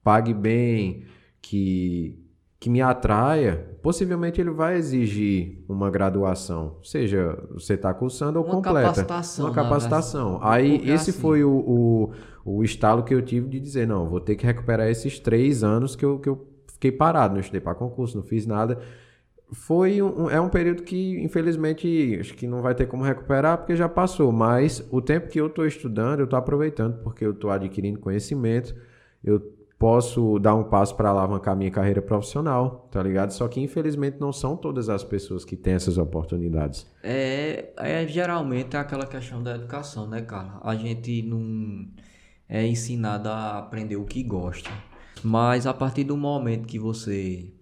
[0.02, 1.04] pague bem,
[1.40, 2.18] que,
[2.58, 8.54] que me atraia, possivelmente ele vai exigir uma graduação, seja você está cursando ou Uma
[8.56, 8.82] completa.
[8.88, 10.38] capacitação, Uma capacitação.
[10.42, 12.12] Aí esse assim- foi o, o,
[12.44, 15.94] o estalo que eu tive de dizer, não, vou ter que recuperar esses três anos
[15.94, 18.80] que eu, que eu fiquei parado, não estudei para concurso, não fiz nada.
[19.52, 23.76] Foi um, é um período que, infelizmente, acho que não vai ter como recuperar porque
[23.76, 24.32] já passou.
[24.32, 28.74] Mas o tempo que eu estou estudando, eu estou aproveitando porque eu estou adquirindo conhecimento.
[29.22, 29.40] Eu
[29.78, 33.30] posso dar um passo para alavancar minha carreira profissional, tá ligado?
[33.30, 36.86] Só que, infelizmente, não são todas as pessoas que têm essas oportunidades.
[37.02, 40.58] É, é geralmente é aquela questão da educação, né, cara?
[40.62, 41.86] A gente não
[42.48, 44.70] é ensinado a aprender o que gosta.
[45.22, 47.52] Mas a partir do momento que você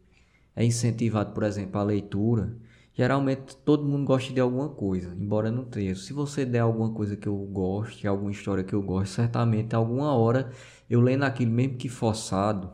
[0.56, 2.56] é incentivado, por exemplo, a leitura,
[2.92, 5.94] geralmente todo mundo gosta de alguma coisa, embora não tenha.
[5.94, 10.14] Se você der alguma coisa que eu goste, alguma história que eu goste, certamente alguma
[10.14, 10.50] hora
[10.88, 12.72] eu lendo aquilo, mesmo que forçado,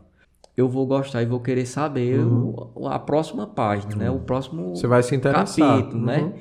[0.57, 4.11] eu vou gostar e vou querer saber o- a próxima página, né?
[4.11, 4.75] O próximo Uhum.
[4.75, 5.79] Você vai se interessar.
[5.79, 6.23] capítulo, né?
[6.23, 6.33] Uhum.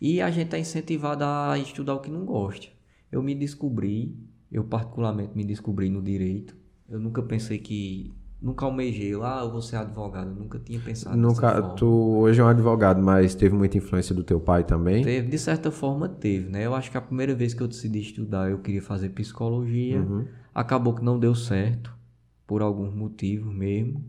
[0.00, 2.68] E a gente é incentivado a estudar o que não gosta.
[3.10, 4.16] Eu me descobri,
[4.50, 6.56] eu particularmente me descobri no direito.
[6.88, 8.14] Eu nunca pensei que.
[8.40, 10.30] Nunca almejei lá, ah, eu vou ser advogado.
[10.30, 11.86] Eu nunca tinha pensado Nunca, tu
[12.20, 15.02] hoje é um advogado, mas teve muita influência do teu pai também?
[15.02, 16.64] Teve, de certa forma teve, né?
[16.64, 20.00] Eu acho que a primeira vez que eu decidi estudar, eu queria fazer psicologia.
[20.00, 20.24] Uhum.
[20.54, 21.92] Acabou que não deu certo,
[22.46, 24.04] por alguns motivos mesmo.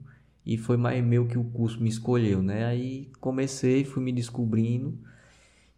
[0.46, 2.66] E foi mais meio que o curso me escolheu, né?
[2.66, 4.96] Aí comecei, fui me descobrindo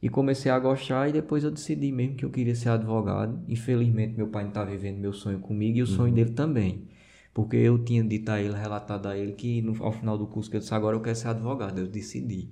[0.01, 1.07] e comecei a gostar.
[1.07, 3.39] E depois eu decidi mesmo que eu queria ser advogado.
[3.47, 6.83] Infelizmente, meu pai não tá vivendo meu sonho comigo e o sonho dele também.
[7.33, 10.49] Porque eu tinha dito a ele, relatado a ele, que no, ao final do curso
[10.49, 11.79] que eu disse agora eu quero ser advogado.
[11.79, 12.49] Eu decidi.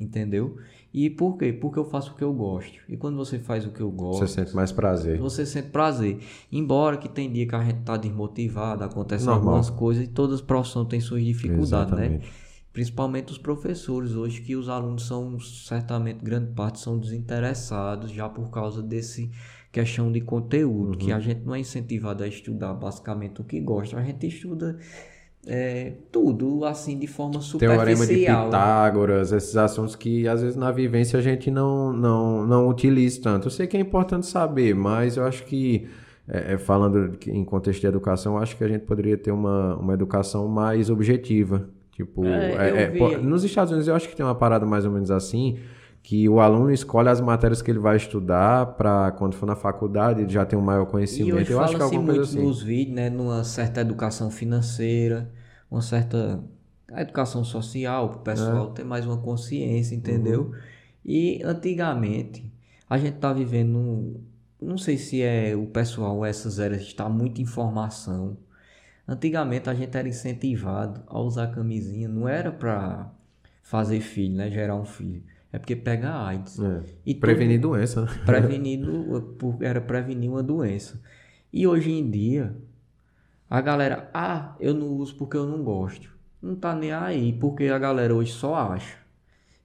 [0.00, 0.56] Entendeu?
[0.92, 1.52] E por quê?
[1.52, 2.80] Porque eu faço o que eu gosto.
[2.88, 4.26] E quando você faz o que eu gosto.
[4.26, 5.18] Você sente mais prazer.
[5.18, 6.18] Você sente prazer.
[6.50, 10.40] Embora que tem dia que a gente tá desmotivado, acontecem algumas coisas e todas as
[10.40, 12.06] profissões têm suas dificuldades, né?
[12.06, 12.32] Exatamente.
[12.72, 18.50] principalmente os professores hoje que os alunos são certamente grande parte são desinteressados já por
[18.50, 19.30] causa desse
[19.72, 20.98] questão de conteúdo, uhum.
[20.98, 24.78] que a gente não é incentivado a estudar basicamente o que gosta, a gente estuda
[25.46, 27.84] é, tudo assim de forma superficial.
[27.84, 32.68] Teorema de Pitágoras, esses assuntos que às vezes na vivência a gente não, não, não
[32.68, 33.46] utiliza tanto.
[33.46, 35.88] Eu sei que é importante saber, mas eu acho que
[36.28, 39.94] é, é falando em contexto de educação, acho que a gente poderia ter uma, uma
[39.94, 41.68] educação mais objetiva.
[41.92, 44.92] Tipo, é, é, é nos Estados Unidos eu acho que tem uma parada mais ou
[44.92, 45.58] menos assim,
[46.02, 50.22] que o aluno escolhe as matérias que ele vai estudar para quando for na faculdade
[50.22, 51.36] ele já tem um maior conhecimento.
[51.36, 52.42] E hoje eu acho que é alguma coisa assim.
[52.42, 55.30] nos vídeos, né, numa certa educação financeira,
[55.70, 56.42] uma certa
[56.96, 58.74] educação social, para o pessoal é.
[58.74, 60.46] ter mais uma consciência, entendeu?
[60.46, 60.54] Uhum.
[61.04, 62.52] E antigamente
[62.90, 64.20] a gente tá vivendo
[64.62, 68.36] não sei se é o pessoal, essas eras, está muita informação.
[69.06, 73.12] Antigamente a gente era incentivado a usar camisinha, não era para
[73.62, 74.50] fazer filho, né?
[74.50, 75.22] Gerar um filho.
[75.52, 76.58] É porque pega AIDS.
[76.58, 76.82] É.
[77.04, 77.72] E prevenir todo...
[77.72, 78.02] doença.
[78.02, 78.08] Né?
[78.24, 81.00] Prevenido, era prevenir uma doença.
[81.52, 82.56] E hoje em dia,
[83.50, 86.10] a galera, ah, eu não uso porque eu não gosto.
[86.40, 88.96] Não tá nem aí, porque a galera hoje só acha.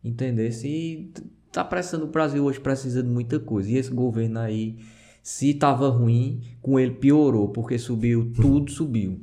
[0.03, 0.51] Entender?
[0.51, 1.11] Se
[1.51, 3.71] tá precisando, o Brasil hoje precisa de muita coisa.
[3.71, 4.77] E esse governo aí,
[5.23, 9.21] se tava ruim, com ele piorou, porque subiu, tudo subiu.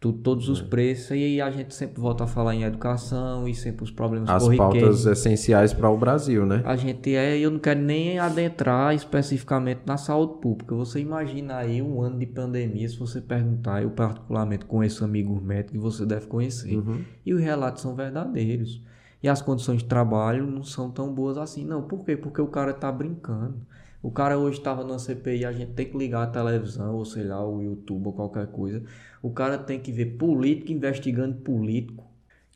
[0.00, 0.64] Tudo, todos os é.
[0.64, 4.30] preços, e aí a gente sempre volta a falar em educação e sempre os problemas
[4.30, 6.62] As pautas essenciais para o Brasil, né?
[6.64, 10.74] A gente é, eu não quero nem adentrar especificamente na saúde pública.
[10.74, 15.72] Você imagina aí um ano de pandemia, se você perguntar, eu particularmente conheço amigos médicos
[15.72, 17.04] que você deve conhecer, uhum.
[17.26, 18.82] e os relatos são verdadeiros
[19.22, 21.64] e as condições de trabalho não são tão boas assim.
[21.64, 22.16] Não, por quê?
[22.16, 23.60] Porque o cara tá brincando.
[24.02, 27.24] O cara hoje estava na CPI, a gente tem que ligar a televisão, ou sei
[27.24, 28.82] lá, o YouTube ou qualquer coisa.
[29.22, 32.09] O cara tem que ver político investigando político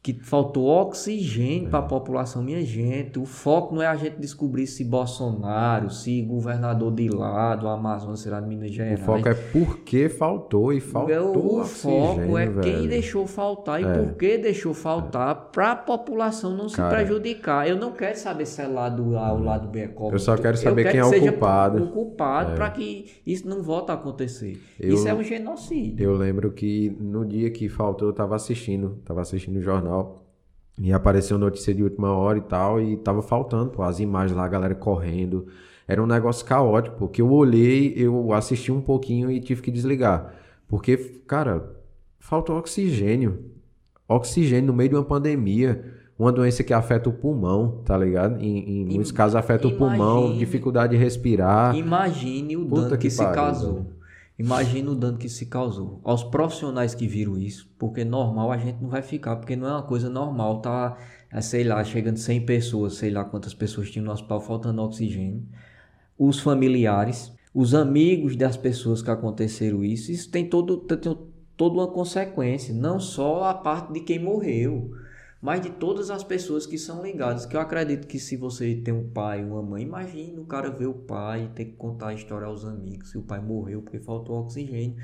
[0.05, 1.71] que faltou oxigênio é.
[1.71, 3.19] para a população, minha gente.
[3.19, 8.21] O foco não é a gente descobrir se Bolsonaro, se governador de lá, do Amazonas,
[8.21, 9.01] será de Minas Gerais.
[9.01, 11.63] O foco é por que faltou e faltou.
[11.63, 12.61] O foco é velho.
[12.61, 13.93] quem deixou faltar e é.
[13.95, 15.51] por que deixou faltar é.
[15.51, 17.67] para a população não Cara, se prejudicar.
[17.67, 20.59] Eu não quero saber se é lado A ou lado B é Eu só quero
[20.59, 21.83] saber quero quem é o culpado.
[21.83, 22.55] O culpado é.
[22.57, 24.61] para que isso não volte a acontecer.
[24.79, 26.05] Eu, isso é um genocídio.
[26.05, 29.94] Eu lembro que no dia que faltou, eu estava assistindo, estava assistindo o jornal
[30.79, 34.45] e apareceu notícia de última hora e tal, e tava faltando, pô, as imagens lá,
[34.45, 35.47] a galera correndo.
[35.87, 40.35] Era um negócio caótico, porque eu olhei, eu assisti um pouquinho e tive que desligar.
[40.67, 41.71] Porque, cara,
[42.19, 43.51] faltou oxigênio.
[44.09, 45.85] Oxigênio no meio de uma pandemia.
[46.19, 48.41] Uma doença que afeta o pulmão, tá ligado?
[48.41, 51.77] Em, em muitos casos afeta imagine, o pulmão, dificuldade de respirar.
[51.77, 53.87] Imagine o Puta dano que, que se casou.
[54.37, 56.01] Imagina o dano que se causou.
[56.03, 59.73] Aos profissionais que viram isso, porque normal a gente não vai ficar, porque não é
[59.73, 60.97] uma coisa normal, tá,
[61.31, 65.47] é, sei lá, chegando 100 pessoas, sei lá quantas pessoas tinham no hospital faltando oxigênio,
[66.19, 70.99] os familiares, os amigos das pessoas que aconteceram isso, isso tem todo, tem
[71.57, 74.91] toda uma consequência, não só a parte de quem morreu,
[75.45, 77.45] mas de todas as pessoas que são ligadas.
[77.45, 80.87] Que eu acredito que se você tem um pai, uma mãe, imagine o cara ver
[80.87, 83.99] o pai e ter que contar a história aos amigos se o pai morreu porque
[83.99, 84.97] faltou oxigênio.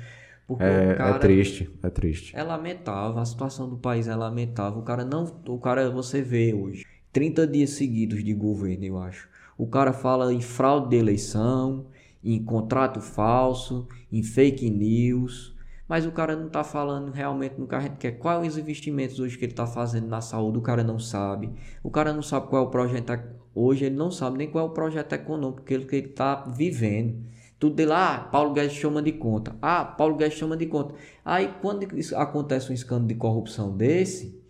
[0.47, 2.35] Porque é, é cara, é triste, é triste.
[2.35, 4.79] É lamentável, a situação do país é lamentável.
[4.79, 9.29] O cara não, o cara você vê hoje 30 dias seguidos de governo, eu acho.
[9.55, 11.85] O cara fala em fraude de eleição,
[12.23, 15.55] em contrato falso, em fake news
[15.91, 18.11] mas o cara não está falando realmente no que a gente quer.
[18.13, 20.57] Quais os investimentos hoje que ele está fazendo na saúde?
[20.57, 21.51] O cara não sabe.
[21.83, 23.11] O cara não sabe qual é o projeto.
[23.53, 27.21] Hoje ele não sabe nem qual é o projeto econômico que ele está vivendo.
[27.59, 29.53] Tudo de lá, ah, Paulo Guedes chama de conta.
[29.61, 30.95] Ah, Paulo Guedes chama de conta.
[31.25, 31.85] Aí quando
[32.15, 34.40] acontece um escândalo de corrupção desse,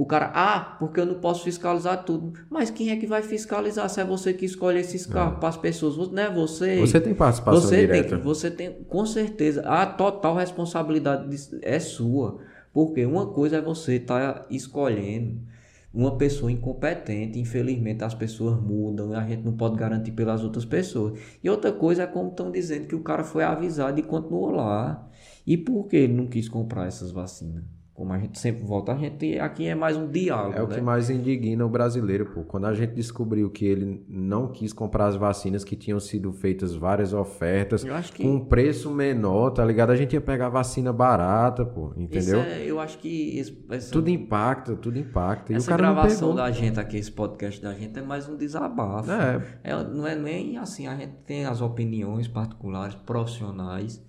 [0.00, 2.32] o cara, ah, porque eu não posso fiscalizar tudo.
[2.48, 5.40] Mas quem é que vai fiscalizar se é você que escolhe esses carros é.
[5.40, 6.10] para as pessoas?
[6.10, 6.80] Não é você.
[6.80, 8.16] Você tem participação você direta.
[8.16, 11.28] Tem, você tem, com certeza, a total responsabilidade
[11.60, 12.38] é sua.
[12.72, 15.38] Porque uma coisa é você estar tá escolhendo
[15.92, 17.38] uma pessoa incompetente.
[17.38, 21.20] Infelizmente, as pessoas mudam e a gente não pode garantir pelas outras pessoas.
[21.44, 25.06] E outra coisa é como estão dizendo que o cara foi avisado e continuou lá.
[25.46, 27.79] E por que ele não quis comprar essas vacinas?
[28.00, 30.56] Como a gente sempre volta, a gente aqui é mais um diálogo.
[30.56, 30.74] É o né?
[30.74, 32.44] que mais indigna o brasileiro, pô.
[32.44, 36.74] Quando a gente descobriu que ele não quis comprar as vacinas que tinham sido feitas
[36.74, 38.22] várias ofertas que...
[38.22, 39.90] com um preço menor, tá ligado?
[39.90, 42.40] A gente ia pegar vacina barata, pô, entendeu?
[42.40, 43.92] É, eu acho que essa...
[43.92, 45.52] tudo impacta, tudo impacta.
[45.52, 49.10] Essa gravação da gente aqui, esse podcast da gente é mais um desabafo.
[49.10, 49.42] É.
[49.62, 49.84] é.
[49.84, 54.02] Não é nem assim, a gente tem as opiniões particulares, profissionais,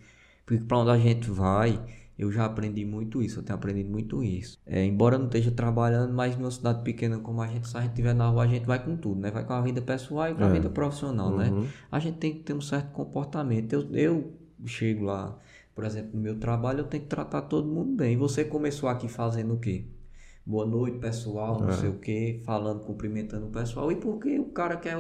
[0.46, 1.78] porque para onde a gente vai
[2.22, 4.60] Eu já aprendi muito isso, eu tenho aprendido muito isso.
[4.64, 7.81] É, embora eu não esteja trabalhando, mas numa cidade pequena como a gente, se a
[7.81, 9.31] gente estiver na rua, a gente vai com tudo, né?
[9.31, 10.52] Vai com a vida pessoal e com a É.
[10.53, 11.49] vida profissional, né?
[11.49, 11.65] Uhum.
[11.91, 13.73] A gente tem que ter um certo comportamento.
[13.73, 14.34] Eu, eu
[14.68, 15.35] chego lá,
[15.73, 18.15] por exemplo, no meu trabalho, eu tenho que tratar todo mundo bem.
[18.18, 19.85] Você começou aqui fazendo o quê?
[20.44, 21.74] Boa noite, pessoal, não É.
[21.74, 23.92] sei o quê, falando, cumprimentando o pessoal.
[23.92, 24.98] E por que o cara que é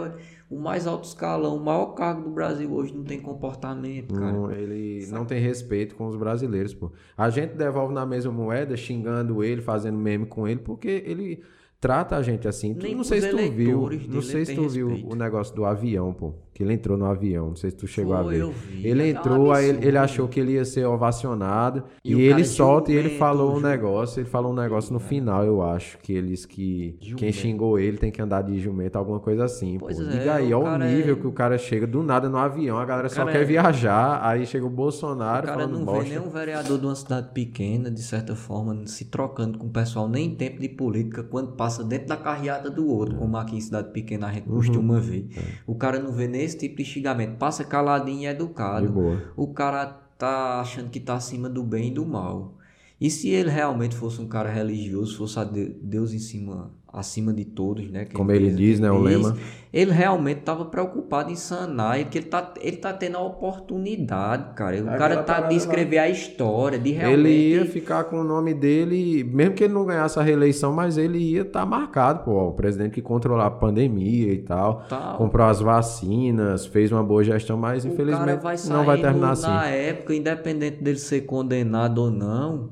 [0.49, 4.31] o mais alto escalão, o maior cargo do Brasil hoje não tem comportamento, cara?
[4.31, 6.91] Não, ele não tem respeito com os brasileiros, pô.
[7.17, 11.41] A gente devolve na mesma moeda, xingando ele, fazendo meme com ele, porque ele
[11.79, 12.75] trata a gente assim.
[12.75, 16.13] Tu- não sei se tu viu, não sei se tu viu o negócio do avião,
[16.13, 16.33] pô.
[16.53, 18.41] Que ele entrou no avião, não sei se tu chegou a ver.
[18.41, 18.85] eu vi.
[18.85, 22.15] Ele É um entrou, aí ele, ele achou que ele ia ser ovacionado, E e,
[22.15, 25.61] o ele solta e ele falou um negócio, ele falou um negócio no final, eu
[25.61, 27.33] acho, que eles que quem Jumento.
[27.33, 30.03] xingou ele tem que andar de jumento, alguma coisa assim, Pois pô.
[30.03, 32.37] é, Diga aí, o olha o nível é- que o cara chega do nada no
[32.37, 35.85] avião, a galera só quer é- viajar, aí chega o O Bolsonaro cara falando não
[35.85, 36.03] bosta.
[36.03, 40.09] vê nenhum vereador de uma cidade pequena, de certa forma, se trocando com o pessoal,
[40.09, 43.61] nem em tempo de política, quando passa dentro da carreata do outro, como aqui em
[43.61, 44.55] cidade pequena a gente Uhum.
[44.55, 45.27] costuma ver.
[45.37, 45.41] É.
[45.65, 48.85] O cara não vê nem esse tipo de xingamento, passa caladinho e educado.
[48.87, 49.21] De boa.
[49.35, 49.85] O cara
[50.17, 52.57] tá achando que tá acima do bem e do mal.
[52.99, 57.31] E se ele realmente fosse um cara religioso, fosse a de- Deus em cima, acima
[57.33, 58.03] de todos, né?
[58.05, 59.37] que Como ele diz, né, o lema.
[59.71, 64.53] Ele realmente estava preocupado em sanar, e que ele tá, ele tá tendo a oportunidade,
[64.55, 64.75] cara.
[64.75, 65.53] O Aquela cara tá de lá.
[65.53, 67.19] escrever a história, de realmente...
[67.19, 70.97] Ele ia ficar com o nome dele, mesmo que ele não ganhasse a reeleição, mas
[70.97, 72.49] ele ia estar marcado, pô.
[72.49, 75.17] O presidente que controlou a pandemia e tal, Tal.
[75.17, 79.47] comprou as vacinas, fez uma boa gestão, mas O infelizmente vai não vai terminar assim.
[79.47, 82.71] na época, independente dele ser condenado ou não,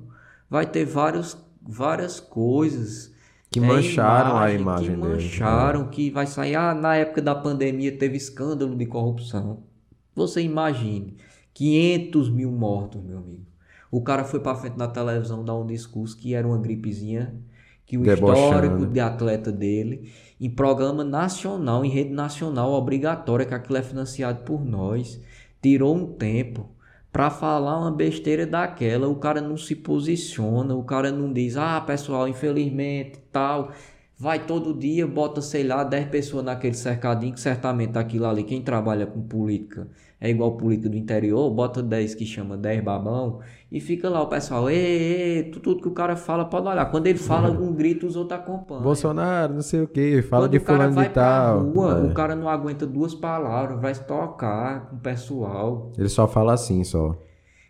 [0.50, 3.18] vai ter vários, várias coisas
[3.51, 5.13] Que é, mancharam a imagem, imagem que dele.
[5.15, 9.63] mancharam, que vai sair, ah, na época da pandemia teve escândalo de corrupção.
[10.15, 11.17] Você imagine,
[11.53, 13.45] 500 mil mortos, meu amigo.
[13.91, 17.35] O cara foi pra frente na televisão dar um discurso que era uma gripezinha,
[17.85, 18.39] que o Debochando.
[18.39, 24.43] histórico de atleta dele, em programa nacional, em rede nacional obrigatória, que aquilo é financiado
[24.43, 25.19] por nós,
[25.61, 26.69] tirou um tempo
[27.11, 31.81] pra falar uma besteira daquela, o cara não se posiciona, o cara não diz, ah,
[31.81, 33.72] pessoal, infelizmente, tal,
[34.18, 38.61] vai todo dia, bota, sei lá, 10 pessoas naquele cercadinho, que certamente aquilo ali, quem
[38.61, 39.88] trabalha com política
[40.22, 43.40] é igual política do interior, bota 10 que chama 10 babão,
[43.72, 46.86] e fica lá o pessoal, ei, ei, tu- tudo que o cara fala, pode olhar,
[46.91, 48.84] quando ele fala um grito, os outros acompanham.
[48.84, 51.60] Bolsonaro, não sei o que, fala Quando de fulano de tal.
[51.70, 52.12] rua, É.
[52.12, 55.91] o cara não aguenta duas palavras, vai tocar com o pessoal.
[55.98, 57.16] Ele só fala assim, só.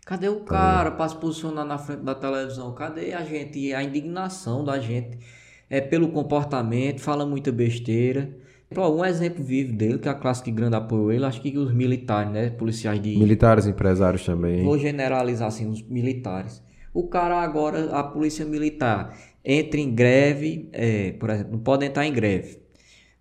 [0.04, 2.72] Cadê o cara para se posicionar na frente da televisão?
[2.74, 3.72] Cadê a gente?
[3.72, 5.16] A indignação da gente
[5.68, 8.28] é pelo comportamento, fala muita besteira.
[8.72, 11.74] Pô, um exemplo vivo dele, que a classe que grande apoiou ele, acho que os
[11.74, 12.50] militares, né?
[12.50, 13.16] Policiais de.
[13.16, 14.62] Militares, empresários também.
[14.62, 16.62] Vou generalizar assim, os militares.
[16.94, 22.06] O cara agora, a polícia militar, entra em greve, é, por exemplo, não pode entrar
[22.06, 22.58] em greve.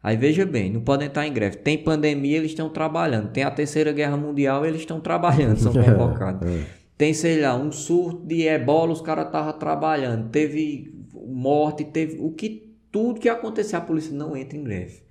[0.03, 1.57] Aí veja bem, não podem entrar em greve.
[1.57, 3.31] Tem pandemia, eles estão trabalhando.
[3.31, 6.47] Tem a terceira guerra mundial, eles estão trabalhando, são convocados.
[6.95, 10.29] Tem, sei lá, um surto de ebola, os caras estavam trabalhando.
[10.29, 10.93] Teve
[11.27, 12.17] morte, teve.
[12.19, 12.69] O que.
[12.91, 15.08] Tudo que acontecer, a polícia não entra em greve.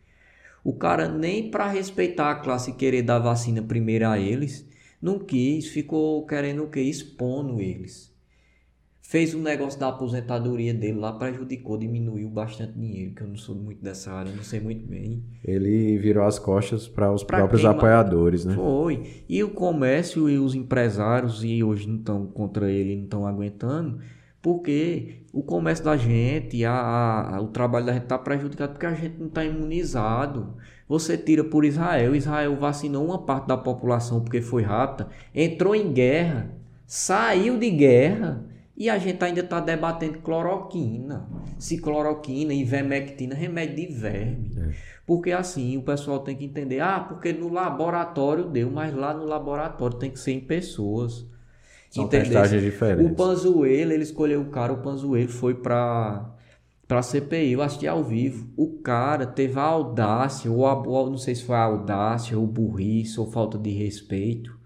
[0.69, 4.69] O cara nem para respeitar a classe e querer dar vacina primeiro a eles,
[5.01, 6.83] não quis, ficou querendo o quê?
[6.83, 8.15] Expondo eles.
[9.01, 13.55] Fez um negócio da aposentadoria dele lá, prejudicou, diminuiu bastante dinheiro, que eu não sou
[13.55, 15.25] muito dessa área, não sei muito bem.
[15.43, 18.55] Ele virou as costas para os Pra próprios apoiadores, né?
[18.55, 19.25] Foi.
[19.27, 24.01] E o comércio e os empresários, e hoje não estão contra ele, não estão aguentando,
[24.41, 26.73] porque o comércio da gente, a,
[27.37, 30.55] a- o trabalho da gente está prejudicado porque a gente não está imunizado.
[30.89, 35.93] Você tira por Israel, Israel vacinou uma parte da população porque foi rápida, entrou em
[35.93, 36.51] guerra,
[36.87, 38.45] saiu de guerra.
[38.81, 41.29] E a gente ainda está debatendo cloroquina.
[41.59, 44.53] Se cloroquina, ivermectina, remédio de verme.
[45.05, 49.25] Porque assim, o pessoal tem que entender, ah, porque no laboratório deu, mas lá no
[49.25, 51.27] laboratório tem que ser em pessoas.
[51.91, 52.27] São Entendeu?
[52.27, 53.17] testagens O diferentes.
[53.17, 56.35] Panzuelo, ele escolheu o cara, o Panzuelo foi pra,
[56.87, 58.47] pra CPI, eu assisti ao vivo.
[58.57, 60.75] O cara teve a audácia, ou, a,
[61.09, 64.57] não sei se foi a audácia, ou burrice, ou falta de respeito,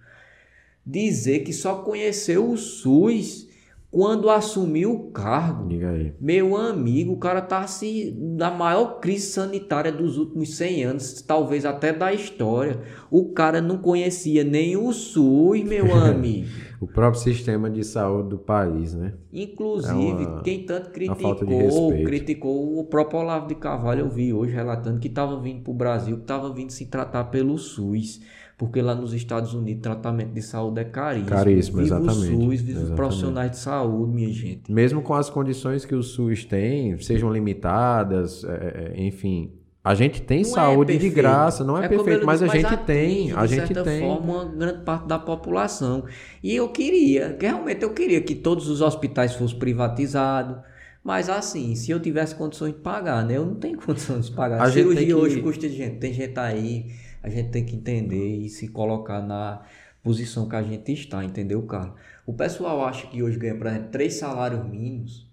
[0.85, 3.49] dizer que só conheceu o SUS
[3.93, 6.15] Quando assumiu o cargo, Diga aí.
[6.19, 11.67] meu amigo, o cara tá se na maior crise sanitária dos últimos 100 anos, talvez
[11.67, 12.81] até da história.
[13.11, 16.49] O cara não conhecia nem o SUS, meu amigo.
[16.81, 19.13] O próprio sistema de saúde do país, né?
[19.31, 24.33] Inclusive, É uma- quem tanto de criticou, criticou o próprio Olavo de Carvalho, eu vi
[24.33, 28.21] hoje relatando que estava vindo para o Brasil, que estava vindo se tratar pelo SUS.
[28.59, 31.29] Porque lá nos Estados Unidos o tratamento de saúde é caríssimo.
[31.31, 32.35] Caríssimo, viva exatamente.
[32.35, 34.71] o SUS, viva os profissionais de saúde, minha gente.
[34.71, 39.51] Mesmo com as condições que o SUS tem, sejam limitadas, é, é, enfim.
[39.85, 41.15] A gente tem Não é saúde de perfeito.
[41.17, 43.75] graça, não é, como perfeito, eu mas a disse, gente atinge, tem, a de gente
[43.83, 44.01] tem.
[44.01, 46.05] forma, uma grande parte da população.
[46.41, 50.59] E eu queria, que realmente eu queria que todos os hospitais fossem privatizados.
[51.03, 53.37] Mas assim, se eu tivesse condições de pagar, né?
[53.37, 54.63] Eu não tenho condições de pagar.
[54.63, 55.97] A cirurgia que- hoje custa gente.
[55.97, 56.87] Tem gente aí,
[57.23, 59.63] a gente tem que entender e se colocar na
[60.03, 61.95] posição que a gente está, entendeu, cara?
[62.27, 65.31] O pessoal acha que hoje ganha, por exemplo, três salários mínimos.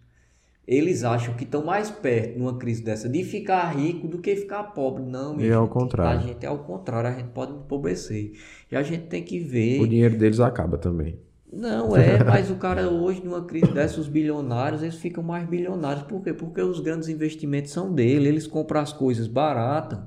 [0.68, 4.62] Eles acham que estão mais perto numa crise dessa de ficar rico do que ficar
[4.66, 5.02] pobre.
[5.02, 5.74] Não, E é ao gente.
[5.74, 6.20] contrário.
[6.20, 8.34] A gente é ao contrário, a gente pode empobrecer.
[8.72, 9.82] E a gente tem que ver.
[9.82, 11.18] O dinheiro deles acaba também.
[11.52, 16.04] Não, é, mas o cara hoje, numa crise dessa, os bilionários, eles ficam mais bilionários.
[16.04, 16.34] Por quê?
[16.34, 18.28] Porque os grandes investimentos são dele.
[18.28, 19.98] Eles compram as coisas baratas,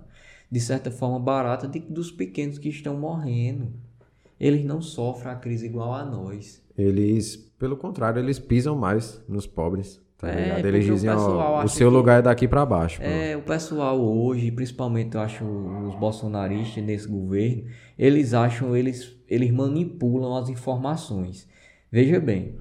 [0.52, 3.72] de certa forma barata, de, dos pequenos que estão morrendo.
[4.38, 6.62] Eles não sofrem a crise igual a nós.
[6.76, 9.98] Eles, pelo contrário, eles pisam mais nos pobres.
[10.18, 13.00] Tá É, Eles o dizem, pessoal ó, o seu que- lugar é daqui pra baixo.
[13.00, 13.06] pô.
[13.06, 17.64] É, o pessoal hoje, principalmente eu acho os bolsonaristas nesse governo,
[17.98, 21.48] eles acham, eles, eles manipulam as informações.
[21.90, 22.56] Veja bem,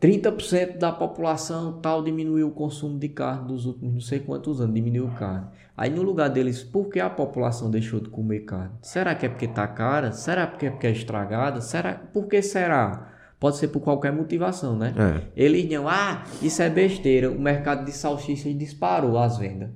[0.00, 4.74] 30% da população tal diminuiu o consumo de carne dos últimos não sei quantos anos,
[4.74, 5.46] diminuiu carne.
[5.76, 8.72] Aí no lugar deles, por que a população deixou de comer carne?
[8.80, 10.12] Será que é porque tá cara?
[10.12, 11.60] Será que é porque é estragada?
[11.60, 11.94] Será?
[11.94, 13.08] Por que será?
[13.38, 14.94] Pode ser por qualquer motivação, né?
[14.96, 15.44] É.
[15.44, 17.30] Eles não, ah, isso é besteira.
[17.30, 19.70] O mercado de salsichas disparou as vendas.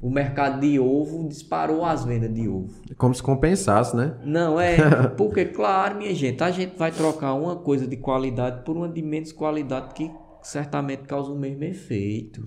[0.00, 2.82] O mercado de ovo disparou as vendas de ovo.
[2.96, 4.14] Como se compensasse, né?
[4.24, 4.76] Não, é.
[5.16, 9.02] Porque, claro, minha gente, a gente vai trocar uma coisa de qualidade por uma de
[9.02, 10.10] menos qualidade que
[10.42, 12.46] certamente causa o mesmo efeito.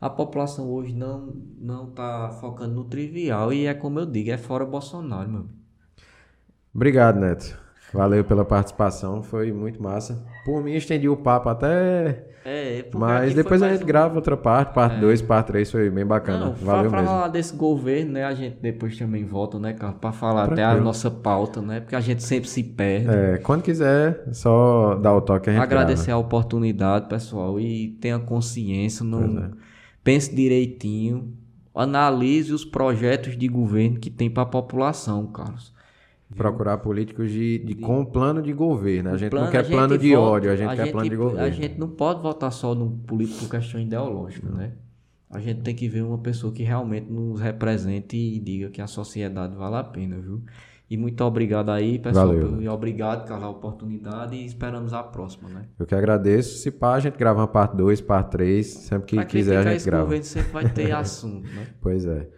[0.00, 4.36] A população hoje não, não tá focando no trivial e é como eu digo, é
[4.36, 5.46] fora Bolsonaro, meu.
[6.74, 7.58] Obrigado, Neto.
[7.92, 10.22] Valeu pela participação, foi muito massa.
[10.44, 12.26] Por mim, estendi o papo até.
[12.48, 15.90] É, porque Mas depois a gente um- grava outra parte, parte 2, parte 3, foi
[15.90, 16.44] bem bacana.
[16.46, 17.12] Não, Valeu pra mesmo.
[17.14, 18.24] falar desse governo, né?
[18.24, 19.94] A gente depois também volta, né, cara?
[19.94, 21.80] Pra falar até a nossa pauta, né?
[21.80, 23.08] Porque a gente sempre se perde.
[23.10, 26.22] É, quando quiser, só dá o toque a gente Agradecer grava.
[26.22, 29.50] a oportunidade, pessoal, e tenha consciência, não é.
[30.04, 31.32] pense direitinho,
[31.74, 35.74] analise os projetos de governo que tem para a população, Carlos.
[36.34, 39.10] Procurar políticos de, de, com plano de governo.
[39.10, 41.16] A gente Plano- não quer a gente plano de ódio, a gente quer plano de
[41.16, 41.44] governo.
[41.44, 44.72] A gente não pode votar só num político por questão ideológica, né?
[45.30, 48.86] A gente tem que ver uma pessoa que realmente nos represente e diga que a
[48.86, 50.42] sociedade vale a pena, viu?
[50.88, 52.28] E muito obrigado aí, pessoal.
[52.28, 52.62] Valeu.
[52.62, 55.62] E obrigado, Carlos, a oportunidade e esperamos a próxima, né?
[55.78, 56.58] Eu que agradeço.
[56.58, 58.66] Se pá, a gente grava uma parte 2, parte 3.
[58.66, 60.04] Sempre que Pra quiser, a gente esse grava.
[60.04, 61.66] governo sempre vai ter assunto, né?
[61.80, 62.28] Pois é.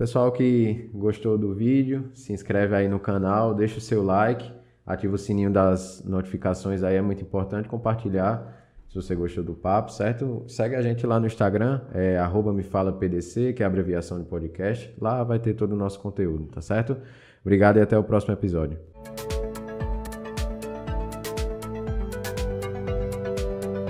[0.00, 4.50] Pessoal que gostou do vídeo, se inscreve aí no canal, deixa o seu like,
[4.86, 9.92] ativa o sininho das notificações aí, é muito importante compartilhar se você gostou do papo,
[9.92, 10.42] certo?
[10.48, 14.18] Segue a gente lá no Instagram, é arroba me fala PDC, que é a abreviação
[14.18, 14.90] de podcast.
[14.98, 16.96] Lá vai ter todo o nosso conteúdo, tá certo?
[17.42, 18.78] Obrigado e até o próximo episódio.